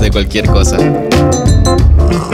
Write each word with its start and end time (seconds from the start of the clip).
hablamos 0.00 0.02
de 0.02 0.10
cualquier 0.10 0.46
cosa. 0.46 0.78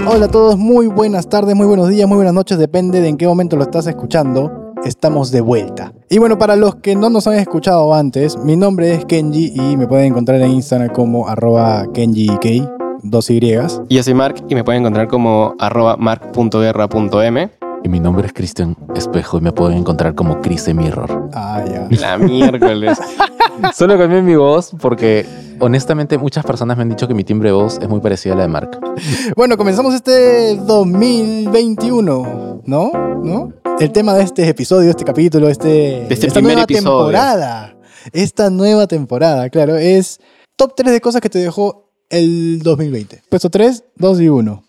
Hola 0.07 0.27
a 0.27 0.29
todos, 0.29 0.57
muy 0.57 0.87
buenas 0.87 1.29
tardes, 1.29 1.55
muy 1.57 1.67
buenos 1.67 1.89
días, 1.89 2.09
muy 2.09 2.17
buenas 2.17 2.35
noches, 2.35 2.59
depende 2.59 3.01
de 3.01 3.09
en 3.09 3.17
qué 3.17 3.27
momento 3.27 3.57
lo 3.57 3.65
estás 3.65 3.87
escuchando. 3.87 4.73
Estamos 4.85 5.33
de 5.33 5.41
vuelta. 5.41 5.93
Y 6.09 6.19
bueno, 6.19 6.39
para 6.39 6.55
los 6.55 6.77
que 6.77 6.95
no 6.95 7.11
nos 7.11 7.27
han 7.27 7.35
escuchado 7.35 7.93
antes, 7.93 8.37
mi 8.37 8.57
nombre 8.57 8.95
es 8.95 9.05
Kenji 9.05 9.53
y 9.55 9.77
me 9.77 9.89
pueden 9.89 10.07
encontrar 10.07 10.41
en 10.43 10.53
Instagram 10.53 10.91
como 10.91 11.27
arroba 11.29 11.87
KenjiK, 11.93 13.01
dos 13.03 13.31
Y. 13.31 13.41
Yo 13.89 14.03
soy 14.03 14.15
Mark 14.15 14.45
y 14.49 14.55
me 14.55 14.63
pueden 14.63 14.83
encontrar 14.83 15.09
como 15.09 15.57
arroba 15.59 15.97
mark.guerra.m. 15.97 17.51
Y 17.83 17.89
mi 17.89 18.01
nombre 18.01 18.27
es 18.27 18.33
Cristian 18.33 18.77
Espejo 18.95 19.39
y 19.39 19.41
me 19.41 19.53
pueden 19.53 19.79
encontrar 19.79 20.15
como 20.15 20.41
Chris 20.41 20.73
Mirror. 20.73 21.31
Ah, 21.33 21.65
ya. 21.69 21.89
La 21.91 22.19
miércoles. 22.19 22.99
Solo 23.75 23.99
cambié 23.99 24.23
mi 24.23 24.37
voz 24.37 24.73
porque 24.81 25.27
honestamente 25.61 26.19
muchas 26.19 26.45
personas 26.45 26.77
me 26.77 26.83
han 26.83 26.91
dicho 26.91 27.09
que 27.09 27.15
mi 27.15 27.25
timbre 27.25 27.49
de 27.51 27.55
voz 27.55 27.79
es 27.81 27.89
muy 27.89 28.01
parecida 28.01 28.35
a 28.35 28.37
la 28.37 28.43
de 28.43 28.49
Mark. 28.49 28.79
Bueno, 29.37 29.57
comenzamos 29.57 29.95
este 29.95 30.57
2021, 30.57 32.63
¿no? 32.65 32.91
¿No? 33.23 33.53
El 33.79 33.93
tema 33.93 34.15
de 34.15 34.23
este 34.23 34.49
episodio, 34.49 34.91
este 34.91 35.05
capítulo, 35.05 35.49
este, 35.49 36.13
este 36.13 36.29
esta 36.29 36.41
nueva 36.41 36.63
episodio. 36.63 36.99
temporada. 36.99 37.77
Esta 38.13 38.51
nueva 38.51 38.87
temporada, 38.87 39.51
claro, 39.51 39.77
es 39.77 40.21
top 40.57 40.75
3 40.77 40.93
de 40.93 41.01
cosas 41.01 41.21
que 41.21 41.29
te 41.29 41.39
dejó 41.39 41.91
el 42.09 42.61
2020. 42.63 43.23
Puesto 43.29 43.51
3, 43.51 43.85
2 43.97 44.21
y 44.21 44.29
1. 44.29 44.65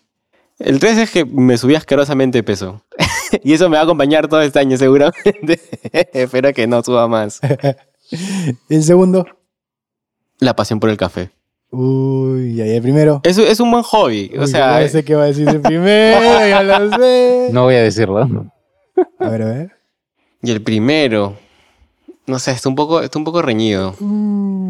El 0.58 0.80
3 0.80 0.98
es 0.98 1.10
que 1.10 1.24
me 1.24 1.56
subí 1.56 1.76
asquerosamente 1.76 2.38
de 2.38 2.42
peso. 2.42 2.82
y 3.44 3.52
eso 3.52 3.68
me 3.68 3.76
va 3.76 3.82
a 3.82 3.84
acompañar 3.84 4.26
todo 4.28 4.42
este 4.42 4.58
año 4.58 4.76
seguramente. 4.76 5.60
Espero 6.12 6.52
que 6.52 6.66
no 6.66 6.82
suba 6.82 7.06
más. 7.06 7.40
El 8.68 8.82
segundo, 8.82 9.24
La 10.40 10.54
pasión 10.54 10.80
por 10.80 10.90
el 10.90 10.96
café. 10.96 11.30
uy, 11.70 12.60
ahí 12.60 12.70
el 12.76 12.82
primero. 12.82 13.20
Es, 13.24 13.38
es 13.38 13.60
un 13.60 13.70
buen 13.70 13.82
hobby. 13.82 14.32
o 14.38 14.42
Uy, 14.42 14.46
sea, 14.48 14.80
ya 14.80 14.88
sé 14.88 15.04
qué 15.04 15.14
va 15.14 15.24
a 15.24 15.26
decir 15.26 15.48
el 15.48 15.60
primero, 15.60 16.20
ya 16.48 16.62
lo 16.62 16.90
sé. 16.98 17.48
No 17.52 17.64
voy 17.64 17.74
a 17.74 17.82
decirlo. 17.82 18.20
A 19.18 19.28
ver, 19.28 19.42
a 19.42 19.44
ver. 19.46 19.70
y 20.42 20.50
el 20.50 20.62
primero. 20.62 21.34
No 22.26 22.38
sé, 22.38 22.50
está 22.52 22.68
un 22.68 22.74
poco, 22.74 23.00
está 23.00 23.18
un 23.18 23.24
poco 23.24 23.40
reñido. 23.42 23.94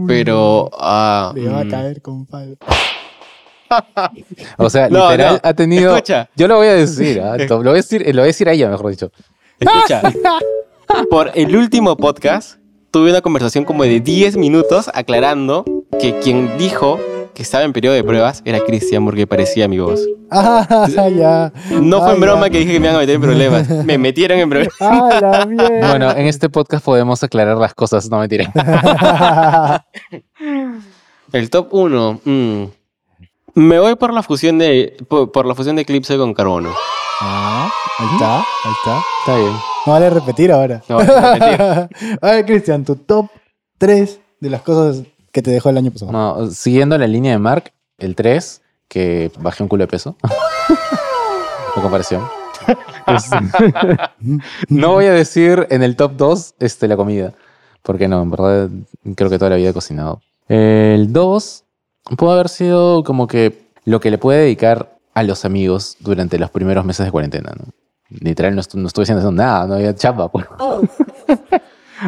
Pero. 0.07 0.71
ah, 0.79 1.33
Le 1.35 1.49
va 1.49 1.61
a 1.61 1.65
mm. 1.65 1.71
caer 1.71 2.03
con 2.03 2.25
palo. 2.25 2.57
O 4.57 4.71
sea, 4.71 4.89
No, 4.91 5.11
literal 5.11 5.35
no. 5.35 5.41
ha 5.49 5.55
tenido. 5.55 5.95
Escucha. 5.97 6.31
Yo 6.37 6.49
lo 6.49 6.57
voy 6.57 6.69
a 6.69 6.75
decir, 6.75 7.21
¿ah? 7.21 7.37
lo 7.37 7.59
voy 7.59 7.69
a 7.71 7.73
decir, 7.75 8.03
lo 8.07 8.13
voy 8.23 8.23
a 8.23 8.27
decir 8.27 8.49
a 8.49 8.53
ella, 8.53 8.69
mejor 8.71 8.91
dicho. 8.91 9.11
Escucha, 9.59 10.03
por 11.11 11.33
el 11.35 11.55
último 11.57 11.97
podcast 11.97 12.59
tuve 12.91 13.11
una 13.11 13.21
conversación 13.21 13.65
como 13.65 13.85
de 13.85 14.01
10 14.01 14.37
minutos 14.37 14.91
aclarando 14.95 15.65
que 16.01 16.19
quien 16.21 16.57
dijo 16.59 16.99
que 17.35 17.43
estaba 17.43 17.63
en 17.65 17.73
periodo 17.73 17.95
de 17.95 18.03
pruebas 18.03 18.43
era 18.45 18.59
Cristian 18.61 19.05
porque 19.05 19.27
parecía 19.27 19.69
mi 19.69 19.79
voz. 19.79 20.01
Ah, 20.31 20.87
ya. 21.17 21.53
No 21.81 22.01
fue 22.01 22.11
Ah, 22.11 22.15
en 22.15 22.21
broma 22.21 22.47
ya. 22.47 22.51
que 22.53 22.59
dije 22.59 22.73
que 22.73 22.81
me 22.81 22.87
iban 22.87 22.97
a 22.97 22.99
meter 23.01 23.15
en 23.15 23.21
problemas. 23.21 23.69
Me 23.85 23.97
metieron 23.99 24.39
en 24.39 24.49
problemas. 24.51 24.75
Ah, 24.81 25.19
la 25.21 25.47
mierda. 25.47 25.89
Bueno, 25.91 26.11
en 26.11 26.27
este 26.27 26.49
podcast 26.49 26.85
podemos 26.85 27.23
aclarar 27.23 27.57
las 27.59 27.75
cosas, 27.75 28.11
no 28.11 28.19
me 28.19 28.29
tiré. 28.29 28.49
El 31.33 31.51
top 31.51 31.69
1. 31.73 32.21
Me 33.55 33.79
voy 33.79 33.95
por 33.97 34.13
la 34.13 34.23
fusión 34.23 34.59
de 34.59 34.97
por, 35.09 35.31
por 35.33 35.47
la 35.47 35.55
fusión 35.55 35.77
de 35.77 35.83
Eclipse 35.83 36.17
con 36.17 36.35
carbono. 36.35 36.73
Ah, 37.21 37.69
ahí 37.99 38.07
está, 38.13 38.37
ahí 38.39 38.73
está. 38.79 39.03
Está 39.21 39.37
bien. 39.37 39.53
No 39.87 39.93
vale 39.93 40.11
repetir 40.11 40.53
ahora. 40.53 40.83
No, 40.89 40.97
vale 40.97 41.07
repetir. 41.07 42.19
A 42.23 42.31
ver, 42.31 42.47
Cristian, 42.47 42.85
tu 42.85 42.97
top 42.97 43.27
3 43.79 44.21
de 44.41 44.51
las 44.51 44.63
cosas 44.63 45.03
que 45.33 45.43
te 45.43 45.51
dejó 45.51 45.71
el 45.71 45.79
año 45.79 45.91
pasado. 45.91 46.13
No, 46.13 46.51
siguiendo 46.51 46.97
la 46.97 47.07
línea 47.07 47.33
de 47.33 47.39
Mark, 47.39 47.73
el 47.99 48.15
3, 48.15 48.63
que 48.87 49.33
bajé 49.39 49.63
un 49.63 49.69
culo 49.69 49.85
de 49.85 49.89
peso. 49.89 50.17
En 51.77 51.83
comparación. 51.83 52.25
No 54.69 54.93
voy 54.93 55.07
a 55.07 55.13
decir 55.13 55.67
en 55.71 55.83
el 55.83 55.97
top 55.97 56.13
2 56.17 56.55
este, 56.59 56.89
la 56.89 56.97
comida. 56.97 57.33
Porque 57.83 58.09
no, 58.09 58.21
en 58.21 58.31
verdad 58.31 58.69
creo 59.15 59.31
que 59.31 59.39
toda 59.39 59.51
la 59.51 59.57
vida 59.57 59.71
he 59.71 59.73
cocinado. 59.73 60.21
El 60.49 61.13
2 61.13 61.65
puede 62.17 62.33
haber 62.33 62.49
sido 62.49 63.05
como 63.05 63.27
que 63.27 63.71
lo 63.85 64.01
que 64.01 64.11
le 64.11 64.19
puede 64.19 64.41
dedicar 64.41 64.98
a 65.19 65.23
los 65.23 65.45
amigos 65.45 65.97
durante 66.01 66.39
los 66.39 66.51
primeros 66.51 66.85
meses 66.85 67.05
de 67.07 67.13
cuarentena. 67.13 67.53
¿no? 67.59 67.73
Literal, 68.21 68.55
no, 68.57 68.63
no 68.75 68.87
estuve 68.87 69.03
haciendo 69.05 69.31
nada, 69.33 69.67
no 69.67 69.75
había 69.75 69.95
chamba. 69.95 70.31
pues. 70.31 70.47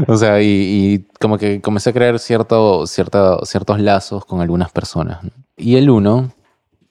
O 0.06 0.16
sea, 0.16 0.41
y, 0.41 0.47
y 0.47 0.98
como 1.19 1.37
que 1.37 1.60
comencé 1.60 1.91
a 1.91 1.93
crear 1.93 2.19
cierto, 2.20 2.87
cierto, 2.87 3.44
ciertos 3.44 3.81
lazos 3.81 4.25
con 4.25 4.41
algunas 4.41 4.70
personas. 4.70 5.25
¿no? 5.25 5.31
Y 5.56 5.75
el 5.76 5.91
uno, 5.91 6.31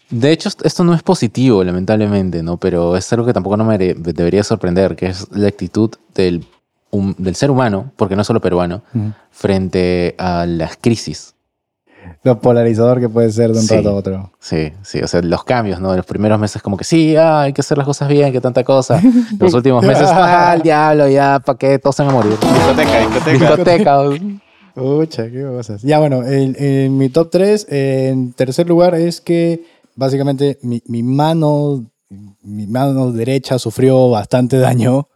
de 0.09 0.34
hecho, 0.34 0.50
est- 0.50 0.66
esto 0.66 0.84
no 0.84 0.94
es 0.94 1.02
positivo, 1.02 1.63
lamentablemente, 1.63 2.44
¿no? 2.44 2.58
Pero 2.58 2.97
es 2.97 3.12
algo 3.13 3.25
que 3.25 3.31
tampoco 3.31 3.56
no 3.56 3.63
me 3.63 3.78
debería 3.78 4.44
sorprender, 4.44 4.97
que 4.97 5.08
es 5.08 5.28
la 5.31 5.47
actitud 5.47 5.91
del, 6.13 6.46
hum- 6.91 7.16
del 7.18 7.35
ser 7.35 7.52
humano, 7.52 7.94
porque 7.96 8.18
no 8.18 8.25
solo 8.25 8.41
peruano, 8.41 8.81
Ujú. 8.94 9.13
frente 9.31 10.16
a 10.18 10.46
las 10.46 10.75
crisis. 10.75 11.35
Lo 12.24 12.41
polarizador 12.41 13.00
que 13.00 13.07
puede 13.07 13.31
ser 13.31 13.52
de 13.53 13.59
un 13.59 13.66
Sí. 13.66 13.75
rato 13.75 13.90
a 13.90 13.94
otro. 13.94 14.31
Sí, 14.40 14.72
sí, 14.81 15.00
o 15.02 15.07
sea, 15.07 15.22
los 15.22 15.44
cambios, 15.46 15.80
¿no? 15.80 15.96
Los 15.96 16.06
primeros 16.06 16.38
meses 16.40 16.62
como 16.62 16.75
que 16.75 16.84
sí, 16.84 17.16
ah, 17.16 17.41
hay 17.44 17.53
que 17.53 17.62
hacer 17.62 17.78
las 17.78 17.88
cosas 17.88 18.09
bien, 18.09 18.31
que 18.34 18.41
tanta 18.41 18.63
cosa. 18.63 19.02
Los 19.40 19.53
últimos 19.53 19.85
meses, 19.85 20.07
ah, 20.12 20.53
el 20.56 20.62
diablo, 20.62 21.08
ya, 21.08 21.40
¿para 21.40 21.58
qué? 21.58 21.79
Todos 21.79 21.96
se 21.96 22.03
van 22.03 22.12
a 22.12 22.13
morir. 22.18 22.31
Discoteca, 22.31 23.00
discoteca. 23.00 23.31
Discoteca. 23.31 24.00
Pucha, 24.75 25.29
qué 25.31 25.44
cosas. 25.44 25.81
Ya, 25.81 26.00
bueno, 26.00 26.24
el- 26.24 26.56
en 26.59 26.97
mi 26.97 27.09
top 27.09 27.29
3, 27.31 27.68
en 27.69 28.34
tercer 28.34 28.68
lugar, 28.68 28.96
es 28.96 29.22
que 29.22 29.63
básicamente 29.96 30.58
mi, 30.62 30.81
mi 30.88 31.03
mano, 31.03 31.85
mi 32.44 32.68
mano 32.68 33.12
derecha 33.12 33.59
sufrió 33.59 34.09
bastante 34.09 34.58
daño. 34.59 35.08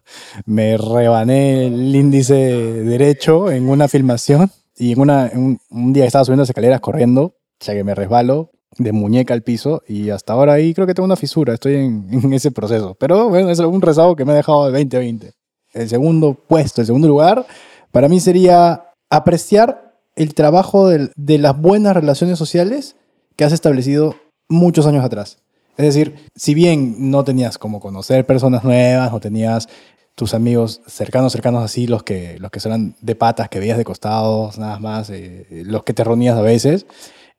Me 0.45 0.77
rebané 0.77 1.67
el 1.67 1.95
índice 1.95 2.33
derecho 2.35 3.51
en 3.51 3.69
una 3.69 3.87
filmación 3.87 4.51
y 4.77 4.91
en, 4.93 4.99
una, 4.99 5.31
un, 5.33 5.59
un 5.69 5.93
día 5.93 6.05
estaba 6.05 6.25
subiendo 6.25 6.41
las 6.41 6.49
escaleras 6.49 6.79
corriendo, 6.81 7.23
o 7.23 7.35
sea 7.59 7.73
que 7.75 7.83
me 7.83 7.95
resbalo 7.95 8.51
de 8.77 8.91
muñeca 8.91 9.33
al 9.35 9.43
piso 9.43 9.83
y 9.87 10.09
hasta 10.09 10.33
ahora 10.33 10.53
ahí 10.53 10.73
creo 10.73 10.87
que 10.87 10.93
tengo 10.95 11.05
una 11.05 11.15
fisura, 11.15 11.53
estoy 11.53 11.75
en, 11.75 12.07
en 12.11 12.33
ese 12.33 12.51
proceso. 12.51 12.95
Pero 12.99 13.29
bueno, 13.29 13.49
es 13.49 13.59
un 13.59 13.81
rezago 13.81 14.15
que 14.15 14.25
me 14.25 14.31
ha 14.31 14.35
dejado 14.35 14.65
de 14.65 14.71
2020. 14.71 15.31
El 15.73 15.89
segundo 15.89 16.33
puesto, 16.33 16.81
el 16.81 16.87
segundo 16.87 17.07
lugar, 17.07 17.45
para 17.91 18.07
mí 18.09 18.19
sería 18.19 18.89
apreciar 19.09 19.93
el 20.15 20.33
trabajo 20.33 20.87
del- 20.89 21.11
de 21.15 21.37
las 21.37 21.59
buenas 21.59 21.95
relaciones 21.95 22.37
sociales 22.37 22.95
que 23.35 23.43
has 23.45 23.53
establecido 23.53 24.15
muchos 24.49 24.85
años 24.85 25.03
atrás. 25.03 25.39
Es 25.77 25.85
decir, 25.85 26.15
si 26.35 26.53
bien 26.53 27.09
no 27.11 27.23
tenías 27.23 27.57
como 27.57 27.79
conocer 27.79 28.25
personas 28.27 28.63
nuevas, 28.63 29.11
no 29.11 29.19
tenías 29.19 29.67
tus 30.15 30.33
amigos 30.33 30.81
cercanos, 30.85 31.31
cercanos 31.31 31.63
así, 31.63 31.87
los 31.87 32.03
que, 32.03 32.37
los 32.39 32.51
que 32.51 32.59
eran 32.65 32.95
de 33.01 33.15
patas, 33.15 33.49
que 33.49 33.59
veías 33.59 33.77
de 33.77 33.83
costados, 33.83 34.57
nada 34.57 34.79
más, 34.79 35.09
eh, 35.09 35.47
los 35.65 35.83
que 35.83 35.93
te 35.93 36.03
reunías 36.03 36.37
a 36.37 36.41
veces, 36.41 36.85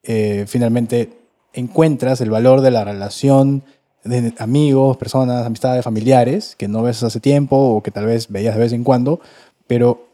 eh, 0.02 0.44
finalmente 0.48 1.10
encuentras 1.52 2.20
el 2.20 2.30
valor 2.30 2.60
de 2.60 2.70
la 2.70 2.84
relación 2.84 3.62
de 4.04 4.34
amigos, 4.38 4.96
personas, 4.96 5.46
amistades, 5.46 5.84
familiares, 5.84 6.56
que 6.56 6.68
no 6.68 6.82
ves 6.82 7.02
hace 7.02 7.20
tiempo 7.20 7.56
o 7.56 7.82
que 7.82 7.90
tal 7.90 8.06
vez 8.06 8.28
veías 8.28 8.54
de 8.54 8.60
vez 8.60 8.72
en 8.72 8.84
cuando, 8.84 9.20
pero 9.66 10.08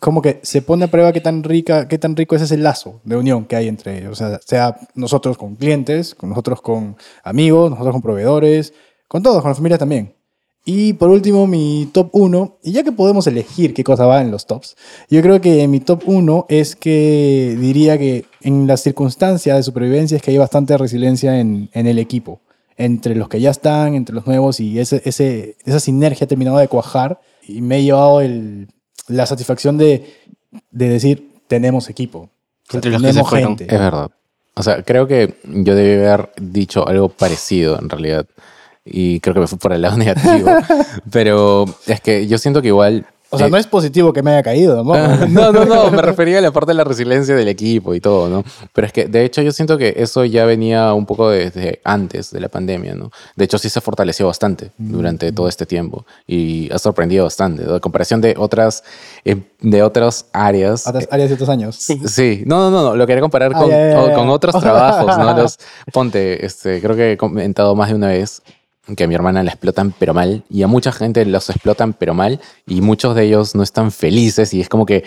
como 0.00 0.20
que 0.20 0.40
se 0.42 0.62
pone 0.62 0.86
a 0.86 0.90
prueba 0.90 1.12
qué 1.12 1.20
tan 1.20 1.44
rica, 1.44 1.86
qué 1.86 1.98
tan 1.98 2.16
rico 2.16 2.34
es 2.34 2.42
ese 2.42 2.56
lazo 2.56 3.00
de 3.04 3.16
unión 3.16 3.44
que 3.44 3.54
hay 3.54 3.68
entre 3.68 3.98
ellos. 3.98 4.12
O 4.12 4.14
sea, 4.16 4.40
sea 4.44 4.76
nosotros 4.94 5.38
con 5.38 5.54
clientes, 5.54 6.14
con 6.14 6.30
nosotros 6.30 6.60
con 6.60 6.96
amigos, 7.22 7.70
nosotros 7.70 7.92
con 7.92 8.02
proveedores, 8.02 8.74
con 9.06 9.22
todos, 9.22 9.42
con 9.42 9.50
la 9.50 9.54
familia 9.54 9.78
también. 9.78 10.15
Y 10.68 10.94
por 10.94 11.10
último, 11.10 11.46
mi 11.46 11.88
top 11.92 12.08
1, 12.10 12.58
y 12.64 12.72
ya 12.72 12.82
que 12.82 12.90
podemos 12.90 13.24
elegir 13.28 13.72
qué 13.72 13.84
cosa 13.84 14.04
va 14.04 14.20
en 14.20 14.32
los 14.32 14.46
tops, 14.46 14.76
yo 15.08 15.22
creo 15.22 15.40
que 15.40 15.68
mi 15.68 15.78
top 15.78 16.02
1 16.06 16.46
es 16.48 16.74
que 16.74 17.56
diría 17.60 17.96
que 17.98 18.24
en 18.42 18.66
las 18.66 18.80
circunstancias 18.82 19.56
de 19.56 19.62
supervivencia 19.62 20.16
es 20.16 20.22
que 20.24 20.32
hay 20.32 20.38
bastante 20.38 20.76
resiliencia 20.76 21.38
en, 21.38 21.70
en 21.72 21.86
el 21.86 22.00
equipo, 22.00 22.40
entre 22.76 23.14
los 23.14 23.28
que 23.28 23.40
ya 23.40 23.50
están, 23.50 23.94
entre 23.94 24.12
los 24.16 24.26
nuevos, 24.26 24.58
y 24.58 24.80
ese, 24.80 25.00
ese, 25.04 25.56
esa 25.64 25.78
sinergia 25.78 26.24
ha 26.24 26.28
terminado 26.28 26.58
de 26.58 26.66
cuajar 26.66 27.20
y 27.46 27.60
me 27.60 27.78
he 27.78 27.84
llevado 27.84 28.20
el, 28.20 28.66
la 29.06 29.24
satisfacción 29.24 29.78
de, 29.78 30.04
de 30.72 30.88
decir, 30.88 31.30
tenemos 31.46 31.88
equipo. 31.88 32.18
O 32.68 32.72
sea, 32.72 32.78
Entre 32.78 32.90
los 32.90 33.02
que 33.02 33.06
se 33.06 33.12
tenemos 33.12 33.30
fueron. 33.30 33.56
gente. 33.56 33.72
Es 33.72 33.80
verdad. 33.80 34.10
O 34.54 34.62
sea, 34.64 34.82
creo 34.82 35.06
que 35.06 35.34
yo 35.44 35.76
debí 35.76 36.04
haber 36.04 36.30
dicho 36.40 36.88
algo 36.88 37.08
parecido 37.08 37.78
en 37.78 37.88
realidad. 37.88 38.26
Y 38.86 39.20
creo 39.20 39.34
que 39.34 39.40
me 39.40 39.46
fui 39.48 39.58
por 39.58 39.72
el 39.72 39.82
lado 39.82 39.96
negativo. 39.98 40.48
Pero 41.10 41.64
es 41.86 42.00
que 42.00 42.26
yo 42.26 42.38
siento 42.38 42.62
que 42.62 42.68
igual 42.68 43.04
O 43.30 43.38
sea, 43.38 43.48
Eh, 43.48 43.50
no 43.50 43.56
es 43.56 43.66
positivo 43.66 44.12
que 44.12 44.22
me 44.22 44.30
haya 44.30 44.42
caído, 44.44 44.84
¿no? 44.84 44.94
Ah, 44.94 45.26
No, 45.28 45.50
no, 45.50 45.64
no, 45.64 45.90
me 45.90 46.00
refería 46.00 46.38
a 46.38 46.40
la 46.40 46.52
parte 46.52 46.70
de 46.70 46.74
la 46.76 46.84
resiliencia 46.84 47.34
del 47.34 47.48
equipo 47.48 47.92
y 47.94 48.00
todo, 48.00 48.28
¿no? 48.28 48.44
Pero 48.72 48.86
es 48.86 48.92
que, 48.92 49.06
de 49.06 49.24
hecho, 49.24 49.42
yo 49.42 49.50
siento 49.50 49.76
que 49.76 49.94
eso 49.96 50.24
ya 50.24 50.44
venía 50.46 50.94
un 50.94 51.04
poco 51.06 51.30
desde 51.30 51.80
antes 51.82 52.30
de 52.30 52.38
la 52.38 52.48
pandemia, 52.48 52.94
¿no? 52.94 53.10
De 53.34 53.44
hecho, 53.44 53.58
sí 53.58 53.68
se 53.68 53.80
fortaleció 53.80 54.28
bastante 54.28 54.70
durante 54.78 55.32
todo 55.32 55.48
este 55.48 55.66
tiempo 55.66 56.06
y 56.24 56.70
ha 56.72 56.78
sorprendido 56.78 57.24
bastante, 57.24 57.64
¿no? 57.64 57.74
En 57.74 57.80
comparación 57.80 58.20
de 58.20 58.36
otras, 58.38 58.84
eh, 59.24 59.36
de 59.60 59.82
otras 59.82 60.26
áreas. 60.32 60.86
Otras 60.86 61.08
áreas 61.10 61.28
de 61.28 61.34
otros 61.34 61.48
años. 61.48 61.74
Sí, 61.76 62.44
no, 62.46 62.60
no, 62.60 62.70
no, 62.70 62.82
no, 62.90 62.96
lo 62.96 63.06
quería 63.08 63.20
comparar 63.22 63.50
Ah, 63.56 63.58
con, 63.58 63.70
ya, 63.70 63.76
ya, 63.76 63.90
ya. 63.90 64.00
o- 64.02 64.14
con 64.14 64.28
otros 64.28 64.54
trabajos, 64.60 65.18
¿no? 65.18 65.36
Los, 65.36 65.58
ponte, 65.92 66.46
este, 66.46 66.80
creo 66.80 66.94
que 66.94 67.12
he 67.12 67.16
comentado 67.16 67.74
más 67.74 67.88
de 67.88 67.96
una 67.96 68.08
vez 68.08 68.40
que 68.96 69.04
a 69.04 69.08
mi 69.08 69.14
hermana 69.14 69.42
la 69.42 69.50
explotan 69.50 69.92
pero 69.98 70.14
mal 70.14 70.44
y 70.48 70.62
a 70.62 70.66
mucha 70.68 70.92
gente 70.92 71.24
los 71.26 71.50
explotan 71.50 71.92
pero 71.92 72.14
mal 72.14 72.40
y 72.66 72.80
muchos 72.82 73.14
de 73.16 73.24
ellos 73.24 73.54
no 73.54 73.62
están 73.62 73.90
felices 73.90 74.54
y 74.54 74.60
es 74.60 74.68
como 74.68 74.86
que 74.86 75.02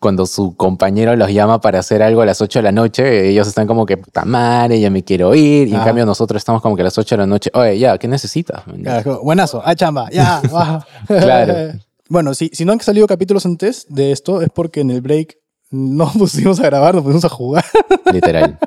cuando 0.00 0.26
su 0.26 0.56
compañero 0.56 1.14
los 1.14 1.30
llama 1.32 1.60
para 1.60 1.78
hacer 1.78 2.02
algo 2.02 2.22
a 2.22 2.26
las 2.26 2.40
8 2.40 2.58
de 2.58 2.62
la 2.64 2.72
noche, 2.72 3.28
ellos 3.28 3.46
están 3.46 3.68
como 3.68 3.86
que, 3.86 3.96
puta 3.96 4.24
madre, 4.24 4.80
ya 4.80 4.90
me 4.90 5.04
quiero 5.04 5.32
ir. 5.36 5.68
Y 5.68 5.74
en 5.74 5.80
Ah. 5.80 5.84
cambio 5.84 6.04
nosotros 6.04 6.40
estamos 6.40 6.60
como 6.60 6.74
que 6.74 6.82
a 6.82 6.86
las 6.86 6.98
8 6.98 7.14
de 7.14 7.18
la 7.20 7.26
noche, 7.26 7.50
oye, 7.54 7.78
ya, 7.78 7.96
¿qué 7.98 8.08
necesitas? 8.08 8.64
Claro, 8.82 9.20
buenazo, 9.22 9.62
a 9.64 9.76
chamba, 9.76 10.10
ya, 10.10 10.42
va. 10.52 10.84
Claro. 11.06 11.78
Bueno, 12.08 12.34
si, 12.34 12.50
si 12.52 12.64
no 12.66 12.72
han 12.72 12.80
salido 12.80 13.06
capítulos 13.06 13.46
antes 13.46 13.86
de 13.88 14.12
esto, 14.12 14.42
es 14.42 14.48
porque 14.52 14.80
en 14.80 14.90
el 14.90 15.00
break 15.00 15.38
no 15.72 16.06
pusimos 16.12 16.60
a 16.60 16.64
grabar, 16.64 16.94
nos 16.94 17.02
pusimos 17.02 17.24
a 17.24 17.28
jugar. 17.28 17.64
Literal. 18.12 18.58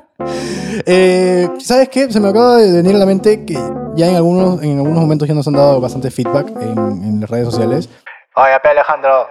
Eh, 0.84 1.48
¿Sabes 1.58 1.88
qué? 1.88 2.12
Se 2.12 2.20
me 2.20 2.28
acaba 2.28 2.58
de 2.58 2.72
venir 2.72 2.94
a 2.96 2.98
la 2.98 3.06
mente 3.06 3.44
que 3.46 3.54
ya 3.94 4.08
en 4.08 4.16
algunos, 4.16 4.62
en 4.62 4.78
algunos 4.78 5.00
momentos 5.00 5.26
ya 5.26 5.34
nos 5.34 5.46
han 5.46 5.54
dado 5.54 5.80
bastante 5.80 6.10
feedback 6.10 6.48
en, 6.60 6.78
en 6.78 7.20
las 7.20 7.30
redes 7.30 7.46
sociales. 7.46 7.88
Oye, 8.34 8.52
Alejandro, 8.62 9.28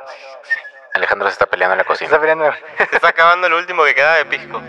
Alejandro 0.95 1.27
se 1.27 1.33
está 1.33 1.45
peleando 1.45 1.73
en 1.73 1.79
la 1.79 1.83
cocina. 1.83 2.19
peleando. 2.19 2.45
Se 2.89 2.95
está 2.95 3.09
acabando 3.09 3.49
lo 3.49 3.57
último 3.57 3.83
que 3.83 3.93
queda 3.93 4.15
de 4.15 4.25
pisco. 4.25 4.61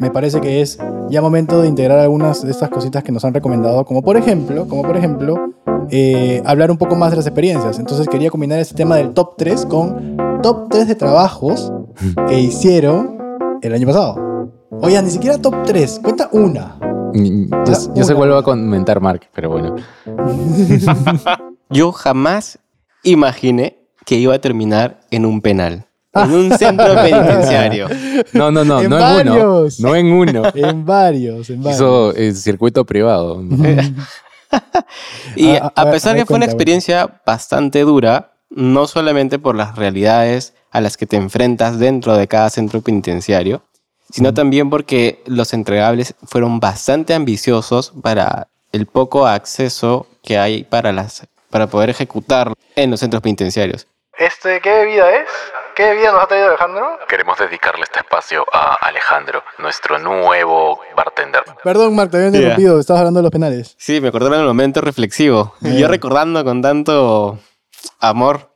Me 0.00 0.10
parece 0.10 0.40
que 0.40 0.60
es 0.60 0.78
ya 1.08 1.22
momento 1.22 1.62
de 1.62 1.68
integrar 1.68 2.00
algunas 2.00 2.42
de 2.42 2.50
estas 2.50 2.68
cositas 2.68 3.02
que 3.04 3.12
nos 3.12 3.24
han 3.24 3.32
recomendado, 3.32 3.84
como 3.84 4.02
por 4.02 4.16
ejemplo, 4.16 4.66
como 4.68 4.82
por 4.82 4.96
ejemplo, 4.96 5.50
eh, 5.90 6.42
hablar 6.44 6.70
un 6.70 6.78
poco 6.78 6.96
más 6.96 7.10
de 7.10 7.18
las 7.18 7.26
experiencias. 7.26 7.78
Entonces 7.78 8.08
quería 8.08 8.30
combinar 8.30 8.58
este 8.58 8.74
tema 8.74 8.96
del 8.96 9.14
top 9.14 9.36
3 9.38 9.66
con 9.66 10.16
top 10.42 10.68
3 10.70 10.88
de 10.88 10.94
trabajos 10.96 11.72
que 12.28 12.40
hicieron 12.40 13.18
el 13.62 13.74
año 13.74 13.86
pasado. 13.86 14.50
Oye, 14.80 15.00
ni 15.02 15.10
siquiera 15.10 15.38
top 15.38 15.54
3, 15.64 16.00
cuenta 16.02 16.28
una. 16.32 16.78
Yo, 17.14 17.72
yo 17.94 18.04
se 18.04 18.12
Una. 18.12 18.14
vuelvo 18.14 18.36
a 18.36 18.42
comentar, 18.42 19.00
Mark, 19.00 19.28
pero 19.32 19.50
bueno. 19.50 19.76
Yo 21.70 21.92
jamás 21.92 22.58
imaginé 23.04 23.78
que 24.04 24.16
iba 24.16 24.34
a 24.34 24.38
terminar 24.40 25.00
en 25.10 25.24
un 25.24 25.40
penal. 25.40 25.86
En 26.12 26.30
un 26.32 26.58
centro 26.58 26.94
penitenciario. 27.02 27.88
No, 28.32 28.50
no, 28.50 28.64
no, 28.64 28.80
En 28.82 28.90
no 28.90 28.98
en 28.98 29.28
uno. 29.28 29.50
varios. 29.50 29.80
No 29.80 29.94
en 29.94 30.06
uno. 30.12 30.42
En 30.54 30.84
varios, 30.84 31.50
en 31.50 31.62
varios. 31.62 31.76
Hizo 31.76 32.14
el 32.14 32.34
circuito 32.36 32.84
privado. 32.84 33.42
Y 35.36 35.56
a 35.56 35.90
pesar 35.90 36.10
a 36.10 36.14
ver, 36.14 36.22
que 36.22 36.26
fue 36.26 36.36
una 36.36 36.44
experiencia 36.46 37.20
bastante 37.26 37.80
dura, 37.82 38.33
no 38.54 38.86
solamente 38.86 39.38
por 39.38 39.56
las 39.56 39.76
realidades 39.76 40.54
a 40.70 40.80
las 40.80 40.96
que 40.96 41.06
te 41.06 41.16
enfrentas 41.16 41.78
dentro 41.78 42.16
de 42.16 42.28
cada 42.28 42.50
centro 42.50 42.80
penitenciario, 42.80 43.62
sino 44.10 44.34
también 44.34 44.70
porque 44.70 45.22
los 45.26 45.52
entregables 45.52 46.14
fueron 46.24 46.60
bastante 46.60 47.14
ambiciosos 47.14 47.92
para 48.02 48.48
el 48.72 48.86
poco 48.86 49.26
acceso 49.26 50.06
que 50.22 50.38
hay 50.38 50.64
para, 50.64 50.92
las, 50.92 51.26
para 51.50 51.66
poder 51.66 51.90
ejecutar 51.90 52.52
en 52.76 52.90
los 52.90 53.00
centros 53.00 53.22
penitenciarios. 53.22 53.86
Este, 54.18 54.60
¿Qué 54.60 54.70
bebida 54.70 55.10
es? 55.10 55.28
¿Qué 55.74 55.90
bebida 55.90 56.12
nos 56.12 56.22
ha 56.22 56.28
traído 56.28 56.48
Alejandro? 56.48 56.98
Queremos 57.08 57.36
dedicarle 57.36 57.82
este 57.82 57.98
espacio 57.98 58.46
a 58.52 58.74
Alejandro, 58.74 59.42
nuestro 59.58 59.98
nuevo 59.98 60.78
bartender. 60.96 61.42
Perdón, 61.64 61.96
Marc, 61.96 62.12
te 62.12 62.18
había 62.18 62.28
interrumpido. 62.28 62.78
Estabas 62.78 63.00
hablando 63.00 63.18
de 63.18 63.22
los 63.24 63.32
penales. 63.32 63.74
Sí, 63.76 64.00
me 64.00 64.08
acordaron 64.08 64.38
el 64.38 64.46
momento 64.46 64.80
reflexivo. 64.80 65.54
Y 65.62 65.80
yo 65.80 65.88
recordando 65.88 66.44
con 66.44 66.62
tanto 66.62 67.40
amor. 68.00 68.50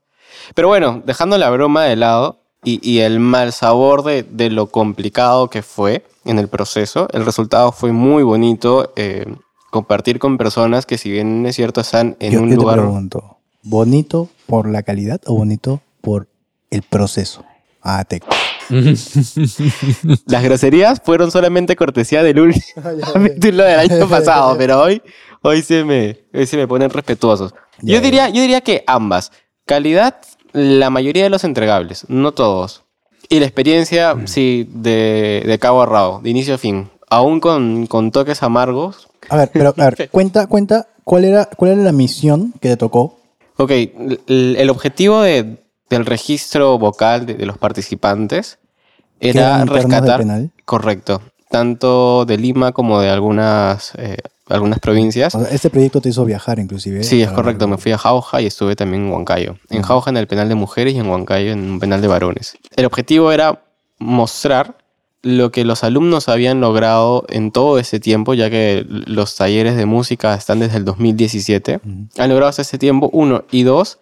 Pero 0.54 0.68
bueno, 0.68 1.02
dejando 1.04 1.36
la 1.38 1.50
broma 1.50 1.84
de 1.84 1.96
lado 1.96 2.40
y, 2.64 2.80
y 2.88 3.00
el 3.00 3.20
mal 3.20 3.52
sabor 3.52 4.02
de, 4.04 4.22
de 4.22 4.50
lo 4.50 4.66
complicado 4.66 5.48
que 5.50 5.62
fue 5.62 6.04
en 6.24 6.38
el 6.38 6.48
proceso, 6.48 7.08
el 7.12 7.24
resultado 7.24 7.72
fue 7.72 7.92
muy 7.92 8.22
bonito. 8.22 8.92
eh, 8.96 9.26
compartir 9.70 10.18
con 10.18 10.38
personas 10.38 10.86
que 10.86 10.96
si 10.96 11.10
bien 11.10 11.44
es 11.44 11.54
cierto 11.56 11.82
están 11.82 12.16
en 12.20 12.32
yo, 12.32 12.40
un 12.40 12.48
yo 12.48 12.56
te 12.56 12.60
lugar... 12.62 12.78
pregunto, 12.78 13.36
¿bonito 13.62 14.30
por 14.46 14.66
la 14.66 14.82
calidad 14.82 15.20
o 15.26 15.34
bonito 15.34 15.82
por 16.00 16.26
el 16.70 16.80
proceso? 16.82 17.44
Ah, 17.82 18.02
te... 18.04 18.22
Las 20.26 20.42
groserías 20.42 21.00
fueron 21.04 21.30
solamente 21.30 21.76
cortesía 21.76 22.22
del 22.22 22.40
último 22.40 22.64
capítulo 23.12 23.64
del 23.64 23.78
año 23.78 24.08
pasado, 24.10 24.56
pero 24.58 24.80
hoy, 24.80 25.02
hoy, 25.42 25.62
se 25.62 25.84
me, 25.84 26.18
hoy 26.34 26.46
se 26.46 26.56
me 26.56 26.66
ponen 26.66 26.90
respetuosos. 26.90 27.54
Yo, 27.82 28.00
diría, 28.00 28.28
yo 28.28 28.40
diría 28.42 28.60
que 28.60 28.84
ambas. 28.86 29.32
Calidad, 29.66 30.16
la 30.52 30.90
mayoría 30.90 31.24
de 31.24 31.30
los 31.30 31.44
entregables, 31.44 32.04
no 32.08 32.32
todos. 32.32 32.84
Y 33.28 33.40
la 33.40 33.46
experiencia, 33.46 34.14
Mm. 34.14 34.26
sí, 34.26 34.68
de, 34.72 35.42
de 35.46 35.58
cabo 35.58 35.82
a 35.82 35.86
rabo, 35.86 36.20
de 36.22 36.30
inicio 36.30 36.54
a 36.54 36.58
fin. 36.58 36.90
Aún 37.10 37.40
con, 37.40 37.86
con 37.86 38.10
toques 38.10 38.42
amargos. 38.42 39.08
A 39.28 39.36
ver, 39.36 39.50
pero 39.52 39.74
a 39.76 39.84
ver, 39.90 40.08
cuenta, 40.12 40.46
cuenta, 40.46 40.88
¿cuál 41.04 41.24
era, 41.24 41.44
cuál 41.46 41.72
era 41.72 41.82
la 41.82 41.92
misión 41.92 42.52
que 42.60 42.68
te 42.70 42.76
tocó? 42.76 43.18
Ok, 43.56 43.70
el, 43.70 44.56
el 44.58 44.70
objetivo 44.70 45.20
de- 45.22 45.62
del 45.90 46.06
registro 46.06 46.78
vocal 46.78 47.26
de, 47.26 47.34
de 47.34 47.46
los 47.46 47.56
participantes 47.58 48.58
¿Que 49.20 49.30
era 49.30 49.64
rescatar... 49.64 50.18
penal? 50.20 50.50
Correcto. 50.64 51.22
Tanto 51.50 52.24
de 52.24 52.36
Lima 52.36 52.72
como 52.72 53.00
de 53.00 53.10
algunas, 53.10 53.92
eh, 53.96 54.18
algunas 54.48 54.78
provincias. 54.80 55.34
O 55.34 55.40
sea, 55.40 55.48
este 55.54 55.70
proyecto 55.70 56.00
te 56.00 56.10
hizo 56.10 56.24
viajar 56.24 56.58
inclusive. 56.58 57.02
Sí, 57.04 57.22
es 57.22 57.30
correcto. 57.30 57.68
Me 57.68 57.78
fui 57.78 57.92
a 57.92 57.98
Jauja 57.98 58.40
y 58.40 58.46
estuve 58.46 58.76
también 58.76 59.06
en 59.06 59.12
Huancayo. 59.12 59.56
En 59.70 59.82
Jauja 59.82 60.10
en 60.10 60.16
el 60.16 60.26
penal 60.26 60.48
de 60.48 60.54
mujeres 60.54 60.94
y 60.94 60.98
en 60.98 61.08
Huancayo 61.08 61.52
en 61.52 61.70
un 61.70 61.80
penal 61.80 62.00
de 62.00 62.08
varones. 62.08 62.56
El 62.76 62.84
objetivo 62.84 63.32
era 63.32 63.62
mostrar 63.98 64.76
lo 65.22 65.50
que 65.50 65.64
los 65.64 65.82
alumnos 65.84 66.28
habían 66.28 66.60
logrado 66.60 67.24
en 67.28 67.50
todo 67.50 67.78
ese 67.78 67.98
tiempo, 67.98 68.34
ya 68.34 68.50
que 68.50 68.86
los 68.88 69.34
talleres 69.34 69.76
de 69.76 69.84
música 69.84 70.34
están 70.34 70.60
desde 70.60 70.78
el 70.78 70.84
2017. 70.84 71.76
Ujú. 71.76 71.90
Han 72.18 72.28
logrado 72.28 72.48
hasta 72.50 72.62
ese 72.62 72.78
tiempo, 72.78 73.10
uno. 73.12 73.44
Y 73.50 73.64
dos, 73.64 73.98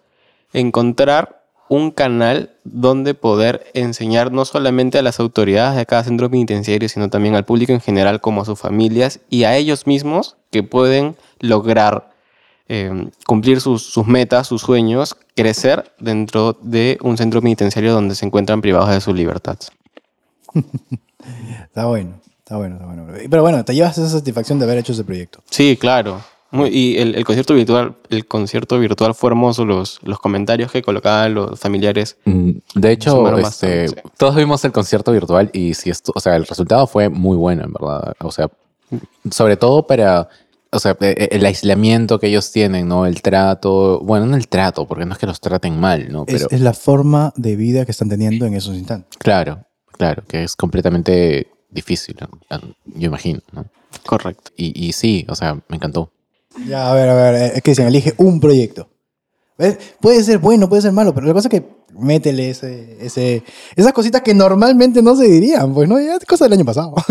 encontrar 0.53 1.36
un 1.69 1.91
canal 1.91 2.51
donde 2.63 3.13
poder 3.13 3.65
enseñar 3.73 4.31
no 4.31 4.45
solamente 4.45 4.97
a 4.97 5.01
las 5.01 5.19
autoridades 5.19 5.77
de 5.77 5.85
cada 5.85 6.03
centro 6.03 6.29
penitenciario, 6.29 6.87
sino 6.89 7.09
también 7.09 7.35
al 7.35 7.45
público 7.45 7.73
en 7.73 7.81
general, 7.81 8.21
como 8.21 8.41
a 8.41 8.45
sus 8.45 8.59
familias 8.59 9.19
y 9.29 9.43
a 9.43 9.55
ellos 9.55 9.87
mismos 9.87 10.37
que 10.51 10.63
pueden 10.63 11.15
lograr 11.39 12.11
eh, 12.69 13.09
cumplir 13.25 13.61
sus, 13.61 13.83
sus 13.83 14.07
metas, 14.07 14.47
sus 14.47 14.61
sueños, 14.61 15.15
crecer 15.35 15.91
dentro 15.99 16.57
de 16.61 16.97
un 17.01 17.17
centro 17.17 17.41
penitenciario 17.41 17.93
donde 17.93 18.15
se 18.15 18.25
encuentran 18.25 18.61
privados 18.61 18.89
de 18.89 19.01
su 19.01 19.13
libertad. 19.13 19.57
Está 21.63 21.85
bueno, 21.85 22.19
está 22.39 22.57
bueno, 22.57 22.75
está 22.75 22.87
bueno. 22.87 23.05
Pero 23.29 23.41
bueno, 23.41 23.63
te 23.63 23.75
llevas 23.75 23.97
esa 23.97 24.09
satisfacción 24.09 24.57
de 24.57 24.65
haber 24.65 24.79
hecho 24.79 24.93
ese 24.93 25.03
proyecto. 25.03 25.43
Sí, 25.49 25.77
claro. 25.77 26.21
Muy- 26.51 26.69
y 26.69 26.97
el, 26.97 27.15
el 27.15 27.25
concierto 27.25 27.53
virtual, 27.53 27.95
el 28.09 28.25
concierto 28.25 28.79
virtual 28.79 29.13
fue 29.13 29.29
hermoso, 29.31 29.65
los, 29.65 29.99
los 30.03 30.19
comentarios 30.19 30.71
que 30.71 30.81
colocaban 30.81 31.33
los 31.33 31.59
familiares. 31.59 32.17
Mm, 32.25 32.51
De 32.75 32.91
hecho, 32.91 33.37
este, 33.37 33.89
sí. 33.89 33.95
todos 34.17 34.35
vimos 34.35 34.63
el 34.63 34.71
concierto 34.71 35.11
virtual 35.11 35.49
y 35.53 35.73
si 35.73 35.89
esto, 35.89 36.11
o 36.15 36.19
sea, 36.19 36.35
el 36.37 36.45
resultado 36.47 36.87
fue 36.87 37.09
muy 37.09 37.35
bueno, 37.35 37.63
en 37.65 37.73
verdad. 37.73 38.13
O 38.21 38.31
sea, 38.31 38.49
sobre 39.29 39.57
todo 39.57 39.85
para, 39.85 40.29
o 40.71 40.79
sea, 40.79 40.95
e- 41.01 41.15
e- 41.17 41.35
el 41.35 41.45
aislamiento 41.45 42.17
que 42.19 42.27
ellos 42.27 42.49
tienen, 42.53 42.87
¿no? 42.87 43.05
El 43.05 43.21
trato, 43.21 43.99
bueno, 44.01 44.25
no 44.25 44.37
el 44.37 44.47
trato, 44.47 44.87
porque 44.87 45.05
no 45.05 45.13
es 45.13 45.19
que 45.19 45.25
los 45.27 45.41
traten 45.41 45.77
mal, 45.79 46.09
¿no? 46.11 46.23
Es, 46.27 46.33
Pero 46.43 46.47
es 46.51 46.61
la 46.61 46.73
forma 46.73 47.33
de 47.35 47.57
vida 47.57 47.83
que 47.85 47.91
están 47.91 48.07
teniendo 48.07 48.45
en 48.45 48.53
esos 48.53 48.75
instantes. 48.77 49.17
claro, 49.17 49.65
claro, 49.91 50.23
que 50.27 50.43
es 50.45 50.55
completamente 50.55 51.47
difícil, 51.69 52.15
¿no? 52.21 52.29
Yo 52.85 53.07
imagino, 53.07 53.41
¿no? 53.51 53.65
Correcto. 54.05 54.51
Y, 54.55 54.87
y 54.87 54.93
sí, 54.93 55.25
o 55.27 55.35
sea, 55.35 55.55
me 55.67 55.75
encantó. 55.75 56.09
Ya, 56.65 56.89
a 56.89 56.93
ver, 56.93 57.09
a 57.09 57.13
ver, 57.13 57.51
es 57.55 57.61
que 57.61 57.75
se 57.75 57.85
elige 57.85 58.13
un 58.17 58.39
proyecto. 58.39 58.89
¿Ves? 59.57 59.77
Puede 59.99 60.23
ser 60.23 60.37
bueno, 60.37 60.69
puede 60.69 60.83
ser 60.83 60.91
malo, 60.91 61.13
pero 61.15 61.25
la 61.25 61.33
cosa 61.33 61.47
es 61.47 61.51
que 61.59 61.67
métele 61.97 62.51
ese, 62.51 62.95
ese, 63.03 63.43
esas 63.75 63.91
cositas 63.91 64.21
que 64.21 64.35
normalmente 64.35 65.01
no 65.01 65.15
se 65.15 65.25
dirían, 65.27 65.73
pues, 65.73 65.89
¿no? 65.89 65.99
Ya 65.99 66.15
es 66.15 66.25
cosa 66.25 66.45
del 66.45 66.53
año 66.53 66.65
pasado. 66.65 66.93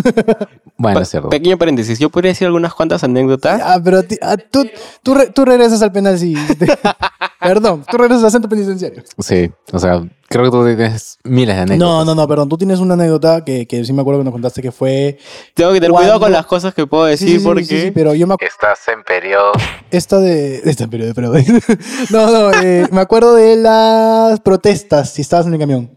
Bueno, 0.79 1.01
es 1.01 1.09
cierto. 1.09 1.31
Pequeño 1.31 1.57
paréntesis, 1.57 1.99
yo 1.99 2.11
podría 2.11 2.33
decir 2.33 2.47
algunas 2.47 2.75
cuantas 2.75 3.03
anécdotas. 3.03 3.63
ah, 3.65 3.81
pero 3.83 4.03
ti- 4.03 4.19
ah, 4.21 4.37
tú, 4.37 4.67
tú, 5.03 5.15
re- 5.15 5.29
tú 5.31 5.47
regresas 5.47 5.81
al 5.81 5.91
penal 5.91 6.19
si... 6.19 6.35
te- 6.35 6.67
Perdón, 7.49 7.85
tú 7.91 7.97
regresas 7.97 8.25
al 8.25 8.31
centro 8.31 8.49
penitenciario. 8.49 9.03
Sí, 9.19 9.51
o 9.73 9.79
sea, 9.79 10.03
creo 10.29 10.45
que 10.45 10.51
tú 10.51 10.65
tienes 10.65 11.19
miles 11.25 11.57
de 11.57 11.63
anécdotas. 11.63 11.79
No, 11.79 12.05
no, 12.05 12.15
no, 12.15 12.29
perdón. 12.29 12.49
Tú 12.49 12.59
tienes 12.59 12.79
una 12.79 12.95
anécdota 12.95 13.45
que, 13.45 13.67
que 13.67 13.85
sí 13.85 13.93
me 13.93 14.03
acuerdo 14.03 14.21
que 14.21 14.25
nos 14.25 14.33
contaste 14.33 14.63
que 14.63 14.73
fue. 14.73 15.19
Tengo 15.55 15.73
que 15.73 15.81
tener 15.81 15.93
cuidado 15.93 16.21
con 16.21 16.33
las 16.33 16.47
cosas 16.47 16.75
que 16.75 16.87
puedo 16.87 17.05
decir 17.05 17.29
sí, 17.29 17.39
sí, 17.39 17.45
porque... 17.45 17.65
sí, 17.65 17.81
sí, 17.83 17.91
pero 17.91 18.15
yo 18.15 18.27
me 18.27 18.35
acuerdo. 18.35 18.53
Estás 18.53 18.89
en 18.89 19.03
periodo. 19.05 19.53
Esta 19.91 20.19
de. 20.19 20.63
Esta 20.65 20.85
en 20.85 20.91
periodo 20.91 21.33
de 21.33 21.45
no, 22.11 22.31
no, 22.31 22.53
eh, 22.63 22.87
me 22.91 23.01
acuerdo 23.01 23.35
de 23.35 23.57
las 23.57 24.41
protestas 24.41 25.11
si 25.13 25.23
estabas 25.23 25.47
en 25.47 25.55
el 25.55 25.61
camión. 25.61 25.97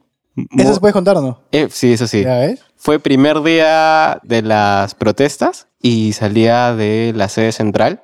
¿Eso 0.57 0.73
se 0.73 0.79
puede 0.79 0.93
contar 0.93 1.17
o 1.17 1.21
no? 1.21 1.41
Eh, 1.51 1.67
sí, 1.71 1.93
eso 1.93 2.07
sí. 2.07 2.23
¿Ya 2.23 2.39
ves? 2.39 2.61
Fue 2.75 2.99
primer 2.99 3.41
día 3.41 4.19
de 4.23 4.41
las 4.41 4.95
protestas 4.95 5.67
y 5.81 6.13
salía 6.13 6.73
de 6.73 7.11
la 7.15 7.27
sede 7.27 7.51
central, 7.51 8.03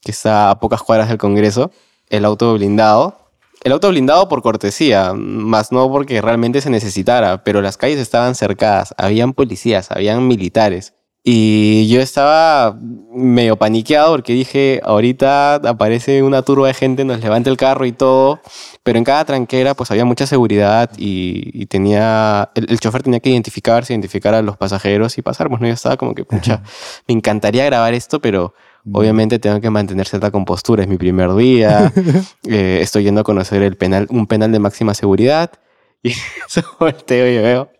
que 0.00 0.10
está 0.10 0.50
a 0.50 0.58
pocas 0.58 0.82
cuadras 0.82 1.08
del 1.08 1.18
Congreso, 1.18 1.70
el 2.10 2.24
auto 2.24 2.54
blindado. 2.54 3.18
El 3.62 3.72
auto 3.72 3.88
blindado 3.88 4.28
por 4.28 4.42
cortesía, 4.42 5.12
más 5.14 5.72
no 5.72 5.90
porque 5.90 6.20
realmente 6.22 6.60
se 6.60 6.70
necesitara, 6.70 7.42
pero 7.42 7.62
las 7.62 7.76
calles 7.76 7.98
estaban 7.98 8.34
cercadas, 8.34 8.94
habían 8.96 9.32
policías, 9.32 9.90
habían 9.90 10.28
militares. 10.28 10.94
Y 11.28 11.88
yo 11.88 12.00
estaba 12.00 12.78
medio 13.12 13.56
paniqueado 13.56 14.12
porque 14.12 14.32
dije, 14.32 14.80
ahorita 14.84 15.56
aparece 15.56 16.22
una 16.22 16.42
turba 16.42 16.68
de 16.68 16.74
gente, 16.74 17.04
nos 17.04 17.20
levanta 17.20 17.50
el 17.50 17.56
carro 17.56 17.84
y 17.84 17.90
todo, 17.90 18.38
pero 18.84 18.98
en 18.98 19.04
cada 19.04 19.24
tranquera 19.24 19.74
pues 19.74 19.90
había 19.90 20.04
mucha 20.04 20.28
seguridad 20.28 20.88
y, 20.96 21.50
y 21.52 21.66
tenía, 21.66 22.50
el, 22.54 22.70
el 22.70 22.78
chofer 22.78 23.02
tenía 23.02 23.18
que 23.18 23.30
identificarse, 23.30 23.92
identificar 23.92 24.34
a 24.34 24.42
los 24.42 24.56
pasajeros 24.56 25.18
y 25.18 25.22
pasar, 25.22 25.48
pues 25.48 25.60
no, 25.60 25.66
yo 25.66 25.74
estaba 25.74 25.96
como 25.96 26.14
que, 26.14 26.24
pucha, 26.24 26.62
me 27.08 27.14
encantaría 27.14 27.64
grabar 27.64 27.92
esto, 27.94 28.20
pero 28.20 28.54
obviamente 28.92 29.38
tengo 29.38 29.60
que 29.60 29.70
mantener 29.70 30.06
cierta 30.06 30.30
compostura, 30.30 30.82
es 30.82 30.88
mi 30.88 30.96
primer 30.96 31.34
día, 31.34 31.92
eh, 32.48 32.78
estoy 32.80 33.04
yendo 33.04 33.20
a 33.20 33.24
conocer 33.24 33.62
el 33.62 33.76
penal, 33.76 34.06
un 34.10 34.26
penal 34.26 34.52
de 34.52 34.58
máxima 34.58 34.94
seguridad 34.94 35.50
y 36.02 36.10
se 36.48 36.62
volteo 36.78 37.26
y 37.26 37.38
veo 37.38 37.70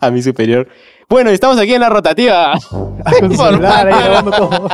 a 0.00 0.10
mi 0.10 0.22
superior. 0.22 0.68
Bueno, 1.08 1.30
estamos 1.30 1.58
aquí 1.58 1.74
en 1.74 1.80
la 1.80 1.88
rotativa. 1.88 2.54
Con 2.70 3.36
celular 3.36 3.88
ahí 3.88 4.04
grabando 4.04 4.30
todo. 4.30 4.68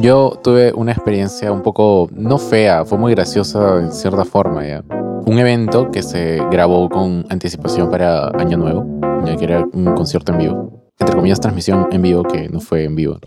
Yo 0.00 0.40
tuve 0.42 0.72
una 0.72 0.92
experiencia 0.92 1.52
un 1.52 1.60
poco, 1.60 2.08
no 2.12 2.38
fea, 2.38 2.84
fue 2.86 2.96
muy 2.96 3.12
graciosa 3.12 3.78
en 3.78 3.92
cierta 3.92 4.24
forma 4.24 4.66
ya. 4.66 4.82
Un 5.26 5.38
evento 5.38 5.90
que 5.90 6.02
se 6.02 6.40
grabó 6.50 6.88
con 6.88 7.26
anticipación 7.28 7.90
para 7.90 8.28
Año 8.28 8.56
Nuevo, 8.56 8.86
ya 9.24 9.36
que 9.36 9.44
era 9.44 9.64
un 9.72 9.94
concierto 9.94 10.32
en 10.32 10.38
vivo. 10.38 10.90
Entre 10.98 11.14
comillas, 11.14 11.40
transmisión 11.40 11.88
en 11.92 12.02
vivo, 12.02 12.22
que 12.24 12.48
no 12.48 12.60
fue 12.60 12.84
en 12.84 12.96
vivo. 12.96 13.18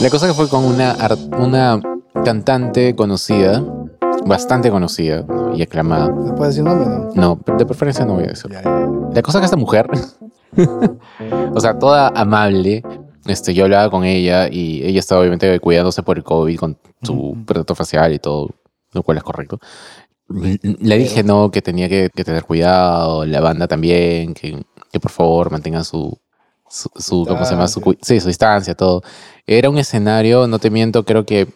La 0.00 0.10
cosa 0.10 0.28
que 0.28 0.34
fue 0.34 0.48
con 0.48 0.64
una, 0.64 0.96
una 1.38 1.80
cantante 2.24 2.94
conocida, 2.94 3.64
bastante 4.26 4.70
conocida 4.70 5.22
¿no? 5.22 5.56
y 5.56 5.62
aclamada. 5.62 6.06
¿Se 6.24 6.32
puede 6.34 6.50
decir 6.50 6.62
nombre 6.62 6.88
no? 6.88 7.10
No, 7.14 7.56
de 7.56 7.66
preferencia 7.66 8.04
no 8.04 8.14
voy 8.14 8.24
a 8.24 8.28
decirlo. 8.28 8.54
Ya, 8.54 8.62
ya, 8.62 8.70
ya. 8.70 8.86
La 9.14 9.22
cosa 9.22 9.40
que 9.40 9.46
esta 9.46 9.56
mujer, 9.56 9.88
o 11.54 11.60
sea, 11.60 11.78
toda 11.78 12.08
amable, 12.08 12.84
este, 13.26 13.54
yo 13.54 13.64
hablaba 13.64 13.90
con 13.90 14.04
ella 14.04 14.48
y 14.48 14.84
ella 14.84 15.00
estaba 15.00 15.20
obviamente 15.20 15.58
cuidándose 15.58 16.04
por 16.04 16.16
el 16.16 16.22
COVID 16.22 16.58
con 16.58 16.78
su 17.02 17.14
Ujú. 17.14 17.44
protector 17.44 17.76
facial 17.76 18.12
y 18.12 18.20
todo, 18.20 18.50
lo 18.92 19.02
cual 19.02 19.18
es 19.18 19.24
correcto. 19.24 19.58
Le 20.28 20.98
dije 20.98 21.24
no, 21.24 21.50
que 21.50 21.60
tenía 21.60 21.88
que, 21.88 22.10
que 22.14 22.22
tener 22.22 22.44
cuidado, 22.44 23.24
la 23.24 23.40
banda 23.40 23.66
también, 23.66 24.34
que, 24.34 24.62
que 24.92 25.00
por 25.00 25.10
favor 25.10 25.50
mantengan 25.50 25.84
su, 25.84 26.16
su, 26.70 26.90
su- 26.96 27.24
¿cómo 27.26 27.44
se 27.44 27.52
llama? 27.52 27.68
Su, 27.68 27.96
sí, 28.02 28.20
su 28.20 28.28
distancia, 28.28 28.74
todo. 28.74 29.02
Era 29.46 29.70
un 29.70 29.78
escenario, 29.78 30.46
no 30.46 30.58
te 30.58 30.70
miento, 30.70 31.04
creo 31.04 31.24
que 31.24 31.48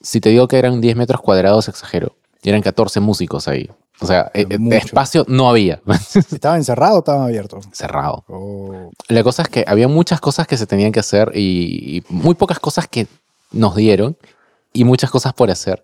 si 0.00 0.20
te 0.20 0.28
digo 0.30 0.48
que 0.48 0.58
eran 0.58 0.80
10 0.80 0.96
metros 0.96 1.20
cuadrados, 1.20 1.68
exagero. 1.68 2.14
Eran 2.42 2.62
14 2.62 3.00
músicos 3.00 3.48
ahí. 3.48 3.68
O 4.00 4.06
sea, 4.06 4.30
eh, 4.34 4.46
eh, 4.50 4.58
Mucho. 4.58 4.76
espacio 4.76 5.24
no 5.26 5.48
había. 5.48 5.80
¿Estaba 6.14 6.56
encerrado 6.56 6.96
o 6.96 6.98
estaba 6.98 7.24
abierto? 7.24 7.60
Cerrado. 7.72 8.24
Oh. 8.28 8.90
La 9.08 9.22
cosa 9.24 9.42
es 9.42 9.48
que 9.48 9.64
había 9.66 9.88
muchas 9.88 10.20
cosas 10.20 10.46
que 10.46 10.56
se 10.56 10.66
tenían 10.66 10.92
que 10.92 11.00
hacer 11.00 11.32
y, 11.34 11.96
y 11.98 12.02
muy 12.08 12.34
pocas 12.34 12.58
cosas 12.60 12.86
que 12.88 13.06
nos 13.52 13.74
dieron 13.74 14.16
y 14.72 14.84
muchas 14.84 15.10
cosas 15.10 15.32
por 15.32 15.50
hacer. 15.50 15.82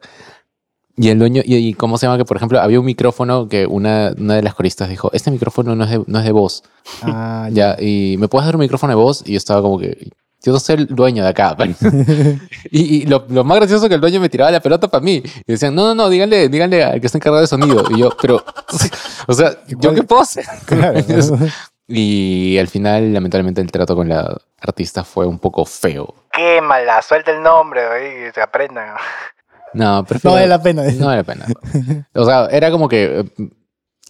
Y 0.96 1.08
el 1.08 1.18
dueño, 1.18 1.42
y, 1.44 1.56
y 1.56 1.74
cómo 1.74 1.96
se 1.96 2.06
llama 2.06 2.18
que, 2.18 2.24
por 2.24 2.36
ejemplo, 2.36 2.60
había 2.60 2.78
un 2.78 2.84
micrófono 2.86 3.48
que 3.48 3.66
una, 3.66 4.12
una 4.18 4.34
de 4.34 4.42
las 4.42 4.54
coristas 4.54 4.90
dijo, 4.90 5.10
este 5.12 5.30
micrófono 5.30 5.74
no 5.74 5.84
es 5.84 5.90
de, 5.90 6.02
no 6.06 6.18
es 6.18 6.24
de 6.24 6.32
voz. 6.32 6.62
Ah, 7.02 7.48
ya. 7.50 7.76
Ya, 7.76 7.82
y 7.82 8.16
¿me 8.18 8.28
puedes 8.28 8.44
dar 8.44 8.56
un 8.56 8.60
micrófono 8.60 8.90
de 8.90 8.96
voz? 8.96 9.22
Y 9.24 9.32
yo 9.32 9.38
estaba 9.38 9.62
como 9.62 9.78
que, 9.78 10.10
yo 10.44 10.52
no 10.52 10.58
soy 10.58 10.74
el 10.76 10.86
dueño 10.88 11.22
de 11.22 11.30
acá. 11.30 11.56
y 12.70 12.96
y 12.96 13.06
lo, 13.06 13.24
lo 13.28 13.44
más 13.44 13.58
gracioso 13.58 13.84
es 13.84 13.88
que 13.88 13.94
el 13.94 14.00
dueño 14.00 14.20
me 14.20 14.28
tiraba 14.28 14.50
la 14.50 14.60
pelota 14.60 14.88
para 14.88 15.02
mí. 15.02 15.22
Y 15.46 15.52
decían, 15.52 15.74
no, 15.74 15.86
no, 15.86 15.94
no, 15.94 16.10
díganle, 16.10 16.48
díganle 16.48 16.82
al 16.82 17.00
que 17.00 17.06
está 17.06 17.18
encargado 17.18 17.40
de 17.40 17.46
sonido. 17.46 17.84
Y 17.90 18.00
yo, 18.00 18.10
pero, 18.20 18.44
o 19.26 19.32
sea, 19.32 19.52
¿yo 19.68 19.94
qué 19.94 20.02
puedo 20.02 20.22
hacer? 20.22 20.44
Claro. 20.66 20.98
Y 21.88 22.56
al 22.58 22.68
final, 22.68 23.12
lamentablemente, 23.12 23.60
el 23.60 23.70
trato 23.70 23.94
con 23.94 24.08
la 24.08 24.36
artista 24.60 25.04
fue 25.04 25.26
un 25.26 25.38
poco 25.38 25.64
feo. 25.64 26.14
Quémala, 26.32 27.02
suelta 27.02 27.32
el 27.32 27.42
nombre, 27.42 27.82
que 28.00 28.32
se 28.32 28.40
aprendan. 28.40 28.96
No, 29.74 30.04
prefiero- 30.04 30.30
No 30.30 30.34
vale 30.36 30.48
la 30.48 30.62
pena. 30.62 30.82
No 30.92 31.06
vale 31.06 31.18
la 31.18 31.24
pena. 31.24 31.46
O 32.14 32.24
sea, 32.24 32.46
era 32.46 32.70
como 32.70 32.88
que 32.88 33.20
eh, 33.20 33.48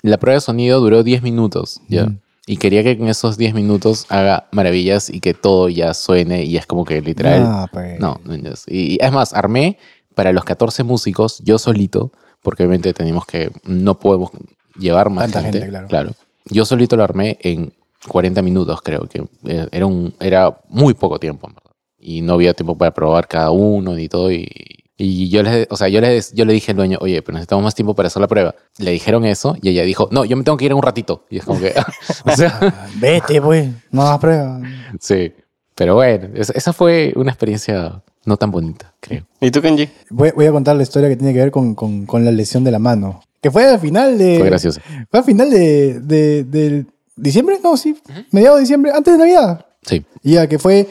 la 0.02 0.18
prueba 0.18 0.36
de 0.36 0.40
sonido 0.40 0.80
duró 0.80 1.02
10 1.02 1.22
minutos, 1.22 1.80
¿ya? 1.88 2.12
Y 2.46 2.56
quería 2.56 2.82
que 2.82 2.90
en 2.92 3.08
esos 3.08 3.36
10 3.38 3.54
minutos 3.54 4.06
haga 4.08 4.48
maravillas 4.50 5.08
y 5.10 5.20
que 5.20 5.32
todo 5.32 5.68
ya 5.68 5.94
suene 5.94 6.42
y 6.44 6.56
es 6.56 6.66
como 6.66 6.84
que 6.84 7.00
literal... 7.00 7.42
Ah, 7.46 7.68
pues. 7.72 8.00
No, 8.00 8.20
no, 8.24 8.36
no 8.36 8.50
y, 8.66 8.94
y 8.94 8.98
es 9.00 9.12
más, 9.12 9.32
armé 9.32 9.78
para 10.16 10.32
los 10.32 10.44
14 10.44 10.82
músicos 10.82 11.38
yo 11.44 11.56
solito, 11.58 12.10
porque 12.42 12.64
obviamente 12.64 12.92
teníamos 12.92 13.26
que, 13.26 13.52
no 13.64 13.98
podemos 14.00 14.30
llevar 14.76 15.08
más 15.08 15.24
Tanta 15.30 15.42
gente, 15.42 15.60
gente, 15.60 15.86
claro. 15.86 16.10
Yo 16.46 16.64
solito 16.64 16.96
lo 16.96 17.04
armé 17.04 17.38
en 17.42 17.72
40 18.08 18.42
minutos, 18.42 18.82
creo 18.82 19.06
que 19.08 19.24
eh, 19.44 19.68
era, 19.70 19.86
un, 19.86 20.12
era 20.18 20.58
muy 20.68 20.94
poco 20.94 21.20
tiempo, 21.20 21.46
en 21.46 21.54
verdad. 21.54 21.70
Y 22.00 22.22
no 22.22 22.32
había 22.32 22.52
tiempo 22.54 22.76
para 22.76 22.92
probar 22.92 23.28
cada 23.28 23.52
uno 23.52 23.94
ni 23.94 24.08
todo. 24.08 24.32
Y, 24.32 24.48
y 24.96 25.28
yo, 25.30 25.42
les, 25.42 25.66
o 25.70 25.76
sea, 25.76 25.88
yo, 25.88 26.00
les, 26.00 26.32
yo 26.32 26.44
le 26.44 26.52
dije 26.52 26.72
al 26.72 26.76
dueño, 26.76 26.98
oye, 27.00 27.22
pero 27.22 27.34
necesitamos 27.34 27.64
más 27.64 27.74
tiempo 27.74 27.94
para 27.94 28.08
hacer 28.08 28.20
la 28.20 28.28
prueba. 28.28 28.54
Le 28.78 28.90
dijeron 28.90 29.24
eso 29.24 29.56
y 29.60 29.70
ella 29.70 29.82
dijo, 29.82 30.08
no, 30.12 30.24
yo 30.24 30.36
me 30.36 30.44
tengo 30.44 30.56
que 30.58 30.66
ir 30.66 30.70
en 30.70 30.76
un 30.76 30.82
ratito. 30.82 31.24
Y 31.30 31.38
es 31.38 31.44
como 31.44 31.60
que, 31.60 31.74
o 32.24 32.36
sea, 32.36 32.88
Vete, 33.00 33.40
pues. 33.40 33.68
No 33.90 34.02
hagas 34.02 34.18
prueba. 34.18 34.60
sí. 35.00 35.32
Pero 35.74 35.94
bueno, 35.94 36.28
esa, 36.34 36.72
fue 36.74 37.14
una 37.16 37.30
experiencia 37.30 38.02
no 38.26 38.36
tan 38.36 38.50
bonita, 38.50 38.92
creo. 39.00 39.24
¿Y 39.40 39.50
tú, 39.50 39.62
Kenji? 39.62 39.88
Voy, 40.10 40.30
voy 40.36 40.46
a 40.46 40.52
contar 40.52 40.76
la 40.76 40.82
historia 40.82 41.08
que 41.08 41.16
tiene 41.16 41.32
que 41.32 41.38
ver 41.38 41.50
con, 41.50 41.74
con, 41.74 42.04
con 42.04 42.24
la 42.26 42.30
lesión 42.30 42.62
de 42.62 42.70
la 42.70 42.78
mano. 42.78 43.22
Que 43.40 43.50
fue 43.50 43.64
al 43.66 43.80
final 43.80 44.18
de. 44.18 44.38
Fue 44.38 44.46
gracioso. 44.48 44.80
Fue 45.10 45.20
al 45.20 45.24
final 45.24 45.50
de, 45.50 45.98
de, 46.00 46.44
de 46.44 46.86
diciembre, 47.16 47.58
no, 47.64 47.76
sí. 47.76 47.96
Mediados 48.30 48.58
de 48.58 48.60
diciembre, 48.62 48.92
antes 48.94 49.14
de 49.14 49.18
Navidad. 49.18 49.66
Sí. 49.82 50.04
Ya, 50.22 50.46
que 50.46 50.58
fue. 50.58 50.86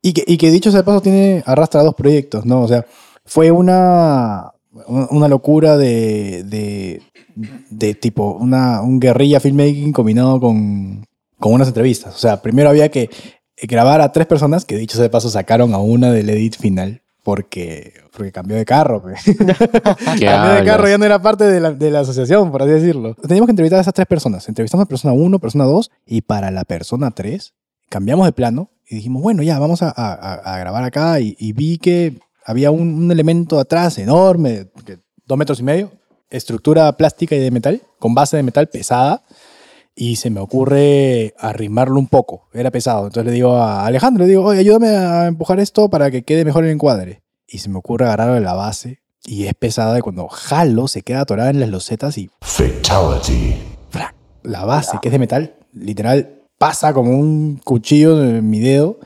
Y 0.00 0.14
que, 0.14 0.24
y 0.26 0.36
que 0.38 0.50
dicho 0.50 0.70
sea 0.70 0.80
de 0.80 0.84
paso, 0.84 1.02
tiene, 1.02 1.44
arrastra 1.46 1.82
dos 1.82 1.94
proyectos, 1.94 2.44
¿no? 2.44 2.62
O 2.62 2.68
sea, 2.68 2.86
fue 3.24 3.50
una, 3.50 4.52
una 4.86 5.28
locura 5.28 5.76
de, 5.76 6.44
de, 6.44 7.02
de 7.70 7.94
tipo, 7.94 8.32
una, 8.34 8.82
un 8.82 9.00
guerrilla 9.00 9.40
filmmaking 9.40 9.92
combinado 9.92 10.40
con, 10.40 11.06
con 11.38 11.52
unas 11.54 11.68
entrevistas. 11.68 12.14
O 12.14 12.18
sea, 12.18 12.42
primero 12.42 12.68
había 12.70 12.90
que 12.90 13.10
grabar 13.62 14.00
a 14.00 14.12
tres 14.12 14.26
personas, 14.26 14.64
que 14.64 14.76
dicho 14.76 14.96
sea 14.96 15.04
de 15.04 15.10
paso, 15.10 15.30
sacaron 15.30 15.72
a 15.74 15.78
una 15.78 16.10
del 16.10 16.28
edit 16.30 16.56
final. 16.56 17.00
Porque, 17.24 17.92
porque 18.16 18.32
cambió 18.32 18.56
de 18.56 18.64
carro. 18.64 19.00
pues. 19.00 19.22
¿Qué 19.22 19.32
Cambió 20.26 20.54
de 20.54 20.64
carro, 20.64 20.88
ya 20.88 20.98
no 20.98 21.04
era 21.04 21.22
parte 21.22 21.44
de 21.44 21.60
la, 21.60 21.70
de 21.70 21.88
la 21.92 22.00
asociación, 22.00 22.50
por 22.50 22.62
así 22.64 22.72
decirlo. 22.72 23.14
Teníamos 23.14 23.46
que 23.46 23.52
entrevistar 23.52 23.78
a 23.78 23.82
esas 23.82 23.94
tres 23.94 24.08
personas. 24.08 24.48
Entrevistamos 24.48 24.86
a 24.86 24.88
persona 24.88 25.14
1, 25.14 25.38
persona 25.38 25.62
2 25.64 25.88
y 26.04 26.22
para 26.22 26.50
la 26.50 26.64
persona 26.64 27.12
3 27.12 27.54
cambiamos 27.88 28.26
de 28.26 28.32
plano 28.32 28.70
y 28.88 28.96
dijimos, 28.96 29.22
bueno, 29.22 29.44
ya, 29.44 29.60
vamos 29.60 29.82
a, 29.82 29.90
a- 29.96 30.14
a- 30.14 30.34
a 30.54 30.58
grabar 30.58 30.82
acá 30.82 31.20
y, 31.20 31.36
y 31.38 31.52
vi 31.52 31.78
que 31.78 32.18
había 32.44 32.70
un, 32.70 33.04
un 33.04 33.12
elemento 33.12 33.58
atrás 33.58 33.98
enorme, 33.98 34.68
que, 34.84 34.98
dos 35.26 35.38
metros 35.38 35.60
y 35.60 35.62
medio, 35.62 35.92
estructura 36.32 36.96
plástica 36.96 37.36
y 37.36 37.38
de 37.38 37.50
metal, 37.50 37.82
con 37.98 38.14
base 38.14 38.36
de 38.36 38.42
metal 38.42 38.68
pesada. 38.68 39.22
Y 39.94 40.16
se 40.16 40.30
me 40.30 40.40
ocurre 40.40 41.34
arrimarlo 41.38 41.98
un 41.98 42.06
poco. 42.06 42.48
Era 42.54 42.70
pesado. 42.70 43.06
Entonces 43.06 43.26
le 43.26 43.32
digo 43.32 43.56
a 43.56 43.84
Alejandro, 43.84 44.24
le 44.24 44.30
digo, 44.30 44.44
oye, 44.44 44.60
ayúdame 44.60 44.88
a 44.88 45.26
empujar 45.26 45.60
esto 45.60 45.90
para 45.90 46.10
que 46.10 46.22
quede 46.22 46.46
mejor 46.46 46.64
el 46.64 46.70
encuadre. 46.70 47.22
Y 47.46 47.58
se 47.58 47.68
me 47.68 47.78
ocurre 47.78 48.06
agarrarlo 48.06 48.34
de 48.34 48.40
la 48.40 48.54
base. 48.54 49.02
Y 49.24 49.44
es 49.44 49.54
pesada. 49.54 49.98
Y 49.98 50.00
cuando 50.00 50.28
jalo, 50.28 50.88
se 50.88 51.02
queda 51.02 51.20
atorada 51.20 51.50
en 51.50 51.60
las 51.60 51.68
losetas 51.68 52.16
y 52.16 52.30
Fatality. 52.40 53.54
la 54.42 54.64
base, 54.64 54.98
que 55.02 55.08
es 55.08 55.12
de 55.12 55.18
metal, 55.18 55.54
literal, 55.74 56.42
pasa 56.58 56.94
como 56.94 57.10
un 57.10 57.60
cuchillo 57.62 58.22
en 58.24 58.48
mi 58.48 58.60
dedo. 58.60 58.98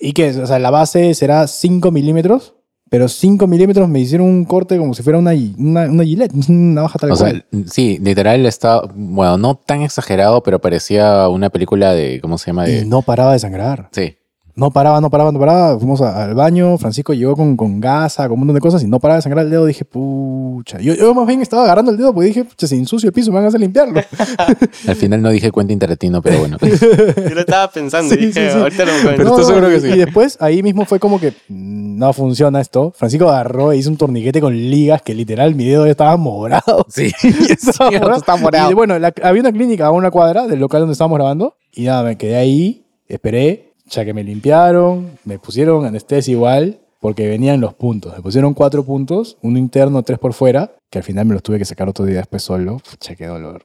Y 0.00 0.14
que, 0.14 0.30
o 0.30 0.46
sea, 0.46 0.58
la 0.58 0.70
base 0.70 1.14
será 1.14 1.46
5 1.46 1.92
milímetros. 1.92 2.54
Pero 2.94 3.08
5 3.08 3.48
milímetros 3.48 3.88
me 3.88 3.98
hicieron 3.98 4.28
un 4.28 4.44
corte 4.44 4.78
como 4.78 4.94
si 4.94 5.02
fuera 5.02 5.18
una, 5.18 5.32
una, 5.58 5.90
una 5.90 6.04
gilet, 6.04 6.30
una 6.48 6.82
baja 6.82 6.96
tal 6.96 7.10
O 7.10 7.16
sea, 7.16 7.44
sí, 7.66 7.98
literal 8.00 8.46
está, 8.46 8.82
bueno, 8.94 9.36
no 9.36 9.56
tan 9.56 9.82
exagerado, 9.82 10.44
pero 10.44 10.60
parecía 10.60 11.26
una 11.28 11.50
película 11.50 11.92
de, 11.92 12.20
¿cómo 12.20 12.38
se 12.38 12.46
llama? 12.52 12.66
De, 12.66 12.82
Y 12.82 12.84
no 12.84 13.02
paraba 13.02 13.32
de 13.32 13.40
sangrar. 13.40 13.88
Sí. 13.90 14.16
No 14.56 14.70
paraba, 14.70 15.00
no 15.00 15.10
paraba, 15.10 15.32
no 15.32 15.38
paraba. 15.40 15.76
Fuimos 15.78 16.00
a- 16.00 16.22
al 16.24 16.34
baño, 16.34 16.78
Francisco 16.78 17.12
llegó 17.12 17.34
con, 17.34 17.56
con 17.56 17.80
gasa, 17.80 18.24
con 18.24 18.34
un 18.34 18.38
montón 18.40 18.54
de 18.54 18.60
cosas 18.60 18.84
y 18.84 18.86
no 18.86 19.00
paraba 19.00 19.16
de 19.16 19.22
sangrar 19.22 19.44
el 19.44 19.50
dedo. 19.50 19.66
Dije, 19.66 19.84
pucha. 19.84 20.78
Yo, 20.80 20.94
yo 20.94 21.12
más 21.12 21.26
bien 21.26 21.42
estaba 21.42 21.64
agarrando 21.64 21.90
el 21.90 21.96
dedo 21.96 22.14
porque 22.14 22.28
dije, 22.28 22.44
pucha, 22.44 22.68
se 22.68 22.76
ensucia 22.76 23.08
el 23.08 23.12
piso, 23.12 23.30
me 23.32 23.36
van 23.38 23.46
a 23.46 23.48
hacer 23.48 23.60
limpiarlo. 23.60 24.00
Al 24.86 24.94
final 24.96 25.22
no 25.22 25.30
dije 25.30 25.50
Quentin 25.50 25.78
Tarantino, 25.80 26.22
pero 26.22 26.38
bueno. 26.38 26.56
Yo 26.62 27.34
lo 27.34 27.40
estaba 27.40 27.68
pensando 27.70 28.14
y 28.14 28.18
Sí, 28.18 28.26
dije, 28.26 28.46
sí, 28.46 28.52
sí. 28.52 28.58
ahorita 28.58 28.84
lo 28.84 28.92
Pero 28.92 29.00
encuentro. 29.12 29.28
estoy 29.40 29.44
seguro 29.44 29.68
que 29.68 29.76
y- 29.76 29.80
sí. 29.80 29.88
Y 29.88 29.98
después 29.98 30.36
ahí 30.40 30.62
mismo 30.62 30.84
fue 30.84 31.00
como 31.00 31.18
que 31.18 31.30
mm, 31.48 31.98
no 31.98 32.12
funciona 32.12 32.60
esto. 32.60 32.92
Francisco 32.96 33.28
agarró 33.28 33.72
e 33.72 33.76
hizo 33.76 33.90
un 33.90 33.96
torniquete 33.96 34.40
con 34.40 34.54
ligas 34.54 35.02
que 35.02 35.14
literal 35.14 35.54
mi 35.56 35.64
dedo 35.64 35.84
ya 35.86 35.90
estaba 35.90 36.16
morado. 36.16 36.86
Sí, 36.88 37.10
Estaba 37.48 37.90
sí, 37.90 37.96
morado. 37.98 38.16
está 38.20 38.36
morado. 38.36 38.70
Y 38.70 38.74
bueno, 38.74 38.96
la- 39.00 39.12
había 39.22 39.40
una 39.40 39.52
clínica 39.52 39.86
a 39.86 39.90
una 39.90 40.12
cuadra 40.12 40.46
del 40.46 40.60
local 40.60 40.80
donde 40.82 40.92
estábamos 40.92 41.16
grabando. 41.18 41.56
Y 41.72 41.86
nada, 41.86 42.04
me 42.04 42.16
quedé 42.16 42.36
ahí, 42.36 42.86
esperé, 43.08 43.73
ya 43.88 44.04
que 44.04 44.14
me 44.14 44.24
limpiaron, 44.24 45.18
me 45.24 45.38
pusieron 45.38 45.84
anestesia 45.84 46.32
igual, 46.32 46.78
porque 47.00 47.28
venían 47.28 47.60
los 47.60 47.74
puntos. 47.74 48.14
Me 48.16 48.22
pusieron 48.22 48.54
cuatro 48.54 48.84
puntos, 48.84 49.36
uno 49.42 49.58
interno, 49.58 50.02
tres 50.02 50.18
por 50.18 50.32
fuera, 50.32 50.72
que 50.90 50.98
al 50.98 51.04
final 51.04 51.26
me 51.26 51.34
los 51.34 51.42
tuve 51.42 51.58
que 51.58 51.64
sacar 51.64 51.88
otro 51.88 52.04
día 52.04 52.16
después 52.18 52.42
solo. 52.42 52.78
Pucha, 52.90 53.14
qué 53.14 53.26
dolor. 53.26 53.62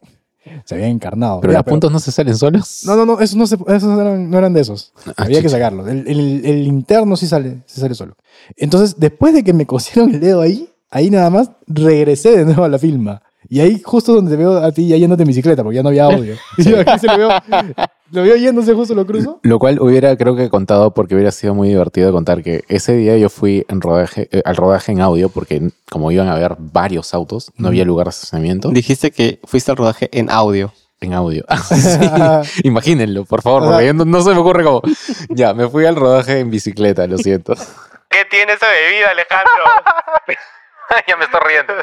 Se 0.65 0.75
había 0.75 0.87
encarnado. 0.87 1.41
Pero 1.41 1.53
Ya, 1.53 1.59
los 1.59 1.65
puntos 1.65 1.91
no 1.91 1.99
se 1.99 2.11
salen 2.11 2.35
solos. 2.35 2.81
No, 2.85 2.95
no, 2.95 3.05
no, 3.05 3.19
esos 3.19 3.35
no, 3.35 3.45
se- 3.45 3.55
esos 3.67 3.99
eran, 3.99 4.29
no 4.29 4.37
eran 4.37 4.51
de 4.53 4.61
esos. 4.61 4.93
Ah, 5.05 5.13
Había 5.17 5.41
que 5.41 5.49
sacarlos. 5.49 5.87
El, 5.87 6.07
el- 6.07 6.45
el 6.45 6.67
interno 6.67 7.15
sí 7.15 7.27
sale, 7.27 7.57
sí 7.65 7.79
sale 7.79 7.93
solo. 7.93 8.15
Entonces, 8.57 8.95
después 8.99 9.33
de 9.33 9.43
que 9.43 9.53
me 9.53 9.65
cosieron 9.65 10.13
el 10.13 10.19
dedo 10.19 10.41
ahí, 10.41 10.67
ahí 10.89 11.09
nada 11.09 11.29
más 11.29 11.51
regresé 11.67 12.35
de 12.35 12.45
nuevo 12.45 12.63
a 12.63 12.69
la 12.69 12.79
filma. 12.79 13.21
Y 13.47 13.59
ahí 13.59 13.79
justo 13.83 14.13
donde 14.13 14.31
te 14.31 14.37
veo 14.37 14.57
a 14.57 14.71
ti 14.71 14.87
ya 14.87 14.97
yéndote 14.97 15.23
en 15.23 15.27
bicicleta, 15.27 15.61
porque 15.63 15.75
ya 15.77 15.83
no 15.83 15.89
había 15.89 16.05
audio. 16.05 16.35
Y 16.57 16.63
yo 16.63 16.79
aquí 16.79 16.99
se 16.99 17.07
lo 17.07 17.17
veo, 17.17 17.29
lo 18.11 18.23
veo 18.23 18.35
yéndose 18.35 18.73
justo, 18.73 18.93
lo 18.95 19.05
cruzo. 19.05 19.39
Lo 19.43 19.59
cual 19.59 19.79
hubiera, 19.79 20.15
creo 20.17 20.35
que 20.35 20.49
contado, 20.49 20.93
porque 20.93 21.15
hubiera 21.15 21.31
sido 21.31 21.53
muy 21.53 21.69
divertido 21.69 22.11
contar 22.11 22.43
que 22.43 22.63
ese 22.67 22.93
día 22.95 23.17
yo 23.17 23.29
fui 23.29 23.65
en 23.69 23.81
rodaje, 23.81 24.27
eh, 24.31 24.41
al 24.45 24.55
rodaje 24.55 24.91
en 24.91 25.01
audio, 25.01 25.29
porque 25.29 25.69
como 25.89 26.11
iban 26.11 26.27
a 26.27 26.33
haber 26.33 26.55
varios 26.57 27.13
autos, 27.13 27.51
no 27.57 27.67
había 27.67 27.85
lugar 27.85 28.07
de 28.07 28.11
estacionamiento. 28.11 28.69
Dijiste 28.69 29.11
que 29.11 29.39
fuiste 29.43 29.71
al 29.71 29.77
rodaje 29.77 30.09
en 30.11 30.29
audio. 30.29 30.73
En 31.01 31.13
audio. 31.13 31.45
Sí, 31.65 32.61
Imagínenlo, 32.63 33.25
por 33.25 33.41
favor, 33.41 33.63
porque 33.63 33.93
no, 33.93 34.05
no 34.05 34.21
se 34.21 34.31
me 34.31 34.37
ocurre 34.37 34.63
cómo. 34.63 34.81
Ya, 35.29 35.53
me 35.53 35.69
fui 35.69 35.85
al 35.85 35.95
rodaje 35.95 36.39
en 36.39 36.49
bicicleta, 36.49 37.07
lo 37.07 37.17
siento. 37.17 37.55
¿Qué 38.09 38.25
tiene 38.29 38.53
esa 38.53 38.67
bebida, 38.67 39.11
Alejandro? 39.11 39.63
ya 41.07 41.17
me 41.17 41.25
estoy 41.25 41.39
riendo. 41.47 41.73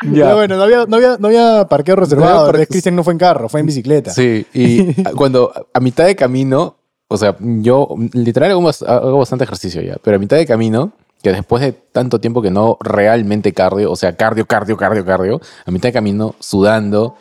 Pero 0.24 0.36
bueno, 0.36 0.56
no 0.56 0.62
había, 0.62 0.86
no 0.86 0.96
había, 0.96 1.16
no 1.18 1.28
había 1.28 1.66
parqueo 1.68 1.96
reservado. 1.96 2.46
parque- 2.46 2.48
Entonces, 2.62 2.68
Cristian 2.68 2.96
no 2.96 3.04
fue 3.04 3.12
en 3.14 3.18
carro, 3.18 3.48
fue 3.48 3.60
en 3.60 3.66
bicicleta. 3.66 4.10
Sí, 4.12 4.46
y 4.54 5.02
cuando 5.16 5.52
a 5.72 5.80
mitad 5.80 6.04
de 6.06 6.14
camino, 6.16 6.76
o 7.08 7.16
sea, 7.16 7.36
yo 7.40 7.88
literal 8.12 8.50
hago, 8.50 8.68
hago 8.86 9.18
bastante 9.18 9.44
ejercicio 9.44 9.82
ya, 9.82 9.96
pero 10.02 10.16
a 10.16 10.20
mitad 10.20 10.36
de 10.36 10.46
camino, 10.46 10.92
que 11.22 11.32
después 11.32 11.62
de 11.62 11.72
tanto 11.72 12.20
tiempo 12.20 12.40
que 12.42 12.50
no 12.50 12.76
realmente 12.80 13.52
cardio, 13.52 13.90
o 13.90 13.96
sea, 13.96 14.14
cardio, 14.16 14.46
cardio, 14.46 14.76
cardio, 14.76 15.04
cardio, 15.04 15.40
a 15.66 15.70
mitad 15.70 15.88
de 15.88 15.92
camino, 15.94 16.34
sudando 16.38 17.16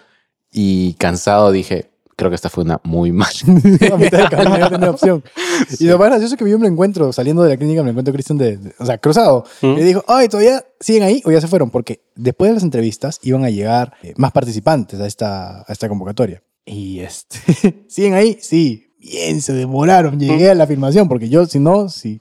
y 0.52 0.94
cansado, 0.96 1.52
dije, 1.52 1.90
creo 2.16 2.30
que 2.30 2.36
esta 2.36 2.50
fue 2.50 2.64
una 2.64 2.80
muy 2.84 3.12
mala. 3.12 3.32
a 3.92 3.98
mitad 3.98 4.20
de 4.20 4.30
camino 4.30 4.58
no 4.58 4.70
tenía 4.70 4.90
opción. 4.92 5.24
Y 5.80 5.86
lo 5.86 5.98
más 5.98 6.08
gracioso 6.10 6.36
es 6.36 6.40
que 6.40 6.50
yo 6.50 6.58
me 6.60 6.68
lo 6.68 6.72
encuentro 6.74 7.12
saliendo 7.14 7.44
de 7.44 7.50
la 7.50 7.58
clínica, 7.58 7.82
me 7.82 7.88
lo 7.88 7.92
encuentro 7.92 8.14
Cristian 8.14 8.38
de, 8.38 8.58
de- 8.58 8.74
o 8.80 8.86
sea, 8.86 8.98
cruzado. 8.98 9.46
¿Mm? 9.62 9.78
Y 9.78 9.82
dijo, 9.84 10.04
ay, 10.08 10.28
¿todavía 10.30 10.64
siguen 10.80 11.04
ahí 11.04 11.22
o 11.26 11.32
ya 11.32 11.42
se 11.42 11.48
fueron? 11.48 11.70
Porque 11.70 12.02
después 12.16 12.50
de 12.50 12.56
las 12.56 12.64
entrevistas 12.64 13.20
iban 13.24 13.44
a 13.44 13.50
llegar 13.50 13.94
eh, 14.04 14.14
más 14.18 14.32
participantes 14.32 15.00
a 15.00 15.08
esta, 15.08 15.60
a 15.62 15.66
esta 15.70 15.88
convocatoria. 15.90 16.44
Y 16.66 17.00
este, 17.00 17.86
¿siguen 17.88 18.14
ahí? 18.14 18.38
Sí. 18.42 18.84
Bien, 19.00 19.42
se 19.42 19.54
demoraron. 19.54 20.20
Llegué 20.20 20.50
a 20.50 20.56
la 20.56 20.68
filmación 20.68 21.08
porque 21.08 21.30
yo, 21.30 21.46
si 21.46 21.60
no, 21.60 21.88
si... 21.90 22.20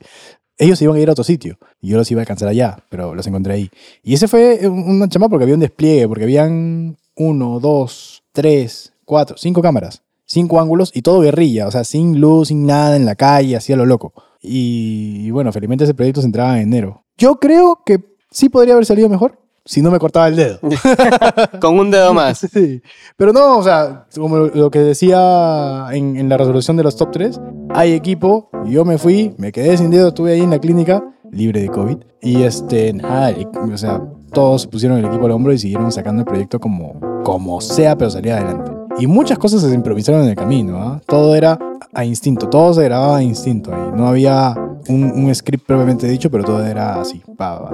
Ellos 0.58 0.78
se 0.78 0.84
iban 0.84 0.96
a 0.96 1.00
ir 1.00 1.08
a 1.10 1.12
otro 1.12 1.22
sitio 1.24 1.58
y 1.82 1.88
yo 1.88 1.98
los 1.98 2.10
iba 2.10 2.20
a 2.20 2.22
alcanzar 2.22 2.48
allá, 2.48 2.78
pero 2.88 3.14
los 3.14 3.26
encontré 3.26 3.52
ahí. 3.52 3.70
Y 4.02 4.14
ese 4.14 4.26
fue 4.26 4.60
un- 4.66 4.88
una 4.88 5.06
chama 5.08 5.28
porque 5.28 5.42
había 5.42 5.54
un 5.54 5.60
despliegue, 5.60 6.08
porque 6.08 6.24
habían 6.24 6.96
uno, 7.14 7.60
dos, 7.60 8.22
tres, 8.32 8.92
cuatro, 9.04 9.36
cinco 9.36 9.60
cámaras, 9.60 10.02
cinco 10.26 10.60
ángulos 10.60 10.90
y 10.94 11.02
todo 11.02 11.20
guerrilla, 11.20 11.66
o 11.66 11.70
sea, 11.70 11.84
sin 11.84 12.20
luz, 12.20 12.48
sin 12.48 12.66
nada 12.66 12.96
en 12.96 13.06
la 13.06 13.14
calle, 13.14 13.56
así 13.56 13.72
a 13.72 13.76
lo 13.76 13.86
loco. 13.86 14.12
Y, 14.42 15.30
bueno, 15.30 15.52
felizmente 15.52 15.84
ese 15.84 15.94
proyecto 15.94 16.20
se 16.20 16.26
entraba 16.26 16.56
en 16.56 16.68
enero. 16.68 17.04
Yo 17.16 17.36
creo 17.36 17.80
que 17.84 18.04
sí 18.30 18.48
podría 18.48 18.74
haber 18.74 18.86
salido 18.86 19.08
mejor 19.08 19.40
si 19.64 19.82
no 19.82 19.90
me 19.90 19.98
cortaba 19.98 20.28
el 20.28 20.36
dedo. 20.36 20.58
Con 21.60 21.78
un 21.78 21.90
dedo 21.90 22.14
más. 22.14 22.38
Sí. 22.38 22.80
Pero 23.16 23.32
no, 23.32 23.58
o 23.58 23.62
sea, 23.62 24.06
como 24.14 24.36
lo, 24.36 24.70
que 24.70 24.78
decía 24.78 25.86
en, 25.92 26.16
en 26.16 26.28
la 26.28 26.36
resolución 26.36 26.76
de 26.76 26.84
los 26.84 26.96
top 26.96 27.10
3, 27.12 27.40
hay 27.70 27.92
equipo, 27.92 28.50
yo 28.66 28.84
me 28.84 28.98
fui, 28.98 29.34
me 29.38 29.50
quedé 29.50 29.76
sin 29.76 29.90
dedo, 29.90 30.08
estuve 30.08 30.34
ahí 30.34 30.42
en 30.42 30.50
la 30.50 30.60
clínica, 30.60 31.02
libre 31.32 31.62
de 31.62 31.68
COVID, 31.68 31.96
y 32.22 32.42
este, 32.42 32.92
nada, 32.92 33.32
y- 33.32 33.46
o 33.72 33.76
sea, 33.76 34.00
todos 34.32 34.66
pusieron 34.68 34.98
el 34.98 35.06
equipo 35.06 35.24
al 35.26 35.32
hombro 35.32 35.52
y 35.52 35.58
siguieron 35.58 35.90
sacando 35.90 36.20
el 36.20 36.26
proyecto 36.26 36.60
como, 36.60 37.00
como 37.24 37.60
sea, 37.60 37.96
pero 37.98 38.10
salía 38.10 38.36
adelante. 38.36 38.85
Y 38.98 39.06
muchas 39.06 39.38
cosas 39.38 39.60
se 39.60 39.74
improvisaron 39.74 40.22
en 40.22 40.30
el 40.30 40.36
camino, 40.36 40.78
¿ah? 40.78 41.02
Todo 41.06 41.34
era 41.34 41.58
a 41.92 42.04
instinto, 42.04 42.48
todo 42.48 42.72
se 42.72 42.82
grababa 42.84 43.18
a 43.18 43.22
instinto 43.22 43.74
ahí. 43.74 43.90
No 43.94 44.08
había 44.08 44.54
un, 44.88 45.12
un 45.12 45.34
script 45.34 45.66
propiamente 45.66 46.08
dicho, 46.08 46.30
pero 46.30 46.44
todo 46.44 46.64
era 46.64 47.00
así. 47.00 47.22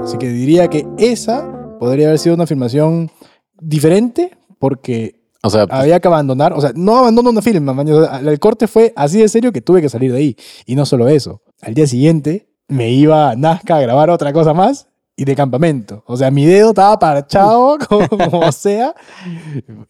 Así 0.03 0.19
que 0.19 0.29
diría 0.29 0.69
que 0.69 0.87
esa 0.99 1.49
podría 1.79 2.09
haber 2.09 2.19
sido 2.19 2.35
una 2.35 2.47
filmación 2.47 3.11
diferente 3.61 4.37
porque 4.59 5.21
O 5.45 5.51
sea, 5.51 5.67
había 5.71 6.01
que 6.01 6.09
abandonar, 6.09 6.53
o 6.55 6.61
sea, 6.61 6.73
no 6.75 6.97
abandono 6.97 7.31
una 7.31 7.43
sea, 7.43 8.19
el 8.19 8.39
corte 8.41 8.67
fue 8.67 8.93
así 8.97 9.21
de 9.21 9.29
serio 9.29 9.53
que 9.53 9.61
tuve 9.61 9.81
que 9.81 9.89
salir 9.89 10.13
de 10.13 10.19
ahí. 10.19 10.37
Y 10.67 10.75
no 10.75 10.87
solo 10.87 11.09
eso, 11.09 11.43
al 11.61 11.75
día 11.75 11.87
siguiente 11.87 12.49
me 12.67 12.91
iba 12.91 13.31
a 13.31 13.37
Nazca 13.37 13.77
a 13.77 13.81
grabar 13.81 14.11
otra 14.11 14.33
cosa 14.33 14.55
más 14.55 14.89
y 15.17 15.25
de 15.25 15.37
campamento. 15.37 16.03
O 16.07 16.17
sea, 16.17 16.33
mi 16.33 16.47
dedo 16.47 16.71
estaba 16.71 16.99
parchado 16.99 17.79
como, 17.89 18.09
como 18.31 18.53
sea. 18.53 18.95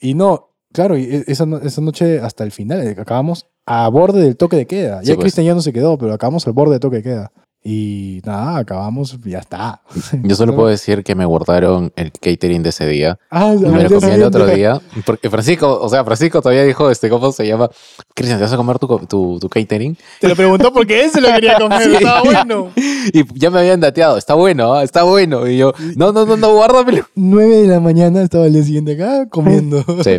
Y 0.00 0.14
no, 0.14 0.51
claro, 0.72 0.96
y 0.96 1.04
e- 1.04 1.24
esa, 1.26 1.46
esa 1.62 1.80
noche 1.80 2.18
hasta 2.20 2.44
el 2.44 2.50
final, 2.52 2.82
eh, 2.86 2.96
acabamos 2.98 3.46
a 3.66 3.88
borde 3.88 4.20
del 4.22 4.36
toque 4.36 4.56
de 4.56 4.66
queda. 4.66 5.00
Sí, 5.02 5.08
Ya 5.08 5.14
pues. 5.14 5.24
Cristian 5.24 5.46
ya 5.46 5.54
no 5.54 5.60
se 5.62 5.72
quedó, 5.72 5.96
pero 5.98 6.12
acabamos 6.14 6.46
al 6.46 6.52
borde 6.52 6.72
del 6.72 6.80
toque 6.80 6.96
de 6.96 7.02
queda. 7.02 7.32
Y 7.64 8.20
nada, 8.24 8.58
acabamos, 8.58 9.16
ya 9.24 9.38
está. 9.38 9.82
yo 10.24 10.34
solo 10.34 10.54
puedo 10.56 10.68
decir 10.68 11.04
que 11.04 11.14
me 11.14 11.24
guardaron 11.24 11.92
el 11.94 12.10
catering 12.10 12.62
de 12.62 12.70
ese 12.70 12.86
día. 12.88 13.18
Ah, 13.30 13.54
Y 13.56 13.60
me 13.66 13.84
lo 13.84 14.00
comí 14.00 14.10
el 14.12 14.24
otro 14.24 14.46
día. 14.46 14.80
Porque 15.06 15.30
Francisco, 15.30 15.78
o 15.80 15.88
sea, 15.88 16.04
Francisco 16.04 16.42
todavía 16.42 16.64
dijo, 16.64 16.90
este, 16.90 17.08
¿cómo 17.08 17.30
se 17.30 17.46
llama? 17.46 17.70
Cristian, 18.14 18.38
¿te 18.38 18.44
vas 18.44 18.52
a 18.52 18.56
comer 18.56 18.80
tu, 18.80 18.98
tu, 19.06 19.38
tu 19.38 19.48
catering? 19.48 19.96
Te 20.20 20.28
lo 20.28 20.34
preguntó 20.34 20.72
porque 20.72 21.04
él 21.04 21.10
se 21.10 21.20
lo 21.20 21.28
quería 21.28 21.56
comer, 21.60 21.82
Sí. 21.84 21.94
estaba 21.94 22.22
bueno. 22.22 22.70
Y 23.12 23.38
ya 23.38 23.50
me 23.50 23.60
habían 23.60 23.80
dateado, 23.80 24.16
está 24.16 24.34
bueno, 24.34 24.74
¿ah? 24.74 24.82
está 24.84 25.02
bueno. 25.04 25.46
Y 25.48 25.56
yo, 25.58 25.72
no, 25.96 26.12
no, 26.12 26.24
no, 26.26 26.36
no, 26.36 26.52
guárdamelo. 26.54 27.04
9 27.14 27.56
de 27.58 27.66
la 27.68 27.80
mañana 27.80 28.22
estaba 28.22 28.46
el 28.46 28.52
día 28.54 28.62
siguiente 28.64 28.92
acá 28.94 29.28
comiendo. 29.28 29.84
Sí. 30.02 30.18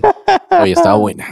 Oye, 0.61 0.73
estaba 0.73 0.95
buena. 0.95 1.25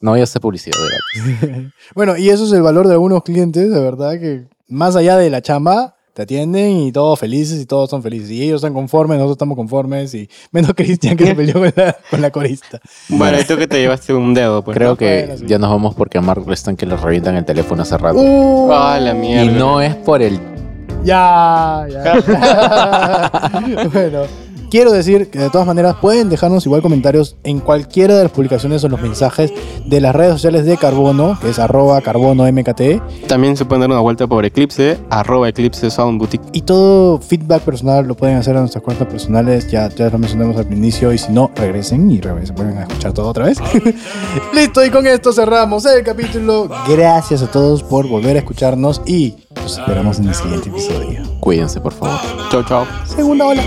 No 0.00 0.10
voy 0.12 0.20
a 0.20 0.24
hacer 0.24 0.40
publicidad 0.42 0.76
de 0.78 1.70
bueno, 1.94 2.16
y 2.16 2.30
eso 2.30 2.44
es 2.44 2.52
el 2.52 2.62
valor 2.62 2.86
de 2.86 2.94
algunos 2.94 3.22
clientes, 3.22 3.70
de 3.70 3.80
verdad, 3.80 4.12
que 4.18 4.44
más 4.70 4.96
allá 4.96 5.16
de 5.18 5.28
la 5.30 5.42
chamba, 5.42 5.96
te 6.14 6.22
atienden 6.22 6.78
y 6.80 6.92
todos 6.92 7.18
felices 7.18 7.60
y 7.60 7.66
todos 7.66 7.88
son 7.90 8.02
felices. 8.02 8.30
Y 8.30 8.42
ellos 8.42 8.56
están 8.56 8.74
conformes, 8.74 9.16
nosotros 9.18 9.36
estamos 9.36 9.56
conformes, 9.56 10.12
y 10.14 10.28
menos 10.50 10.72
Cristian 10.76 11.16
que 11.16 11.26
se 11.26 11.34
peleó 11.34 11.54
con 11.54 11.72
la, 11.76 11.96
con 12.10 12.20
la 12.20 12.30
corista. 12.30 12.80
Bueno, 13.08 13.38
y 13.40 13.44
tú 13.44 13.56
que 13.56 13.66
te 13.68 13.78
llevaste 13.80 14.12
un 14.12 14.34
dedo, 14.34 14.62
pues. 14.64 14.76
Creo 14.76 14.90
¿no? 14.90 14.96
que 14.96 15.24
Bueno, 15.26 15.38
sí. 15.40 15.44
ya 15.46 15.58
nos 15.58 15.70
vamos 15.70 15.94
porque 15.94 16.18
a 16.18 16.20
Mark 16.20 16.44
le 16.46 16.54
están 16.54 16.76
que 16.76 16.86
le 16.86 16.96
revientan 16.96 17.36
el 17.36 17.44
teléfono 17.44 17.82
hace 17.82 17.96
rato. 17.96 18.18
Uh, 18.18 18.72
Ah, 18.72 18.98
la 19.00 19.14
mierda. 19.14 19.44
y 19.44 19.48
no 19.54 19.80
es 19.80 19.94
por 19.96 20.20
el... 20.22 20.38
Ya, 21.04 21.86
ya. 21.90 22.20
bueno, 23.92 24.22
quiero 24.70 24.92
decir 24.92 25.30
que 25.30 25.38
de 25.38 25.50
todas 25.50 25.66
maneras 25.66 25.96
pueden 26.00 26.28
dejarnos 26.28 26.64
igual 26.64 26.80
comentarios 26.80 27.36
en 27.44 27.60
cualquiera 27.60 28.16
de 28.16 28.22
las 28.24 28.32
publicaciones 28.32 28.82
o 28.84 28.88
los 28.88 29.00
mensajes 29.02 29.52
de 29.84 30.00
las 30.00 30.14
redes 30.14 30.32
sociales 30.34 30.64
de 30.64 30.76
Carbono, 30.76 31.38
que 31.40 31.50
es 31.50 31.58
arroba 31.58 32.00
carbono. 32.00 32.44
También 33.26 33.56
se 33.56 33.64
pueden 33.64 33.80
dar 33.80 33.90
una 33.90 34.00
vuelta 34.00 34.26
por 34.26 34.44
Eclipse, 34.44 34.98
arroba 35.10 35.48
Eclipse 35.48 35.90
Sound 35.90 36.18
Boutique. 36.18 36.44
Y 36.52 36.62
todo 36.62 37.18
feedback 37.18 37.62
personal 37.62 38.06
lo 38.06 38.14
pueden 38.14 38.36
hacer 38.36 38.56
a 38.56 38.60
nuestras 38.60 38.82
cuentas 38.84 39.08
personales, 39.08 39.70
ya, 39.70 39.88
ya 39.88 40.08
lo 40.08 40.18
mencionamos 40.18 40.56
al 40.56 40.72
inicio, 40.72 41.12
y 41.12 41.18
si 41.18 41.32
no, 41.32 41.50
regresen 41.56 42.10
y 42.10 42.20
regresen, 42.20 42.54
pueden 42.54 42.78
escuchar 42.78 43.12
todo 43.12 43.28
otra 43.28 43.46
vez. 43.46 43.58
Listo, 44.54 44.84
y 44.84 44.90
con 44.90 45.06
esto 45.06 45.32
cerramos 45.32 45.84
el 45.86 46.04
capítulo. 46.04 46.68
Gracias 46.88 47.42
a 47.42 47.50
todos 47.50 47.82
por 47.82 48.06
volver 48.06 48.36
a 48.36 48.40
escucharnos 48.40 49.02
y 49.06 49.34
los 49.56 49.78
esperamos 49.78 50.20
en 50.20 50.28
el 50.28 50.34
siguiente 50.34 50.68
episodio. 50.68 51.22
Cuídense, 51.40 51.80
por 51.80 51.92
favor. 51.92 52.20
Chao, 52.50 52.62
chao. 52.62 52.86
Segunda 53.04 53.46
ola. 53.46 53.62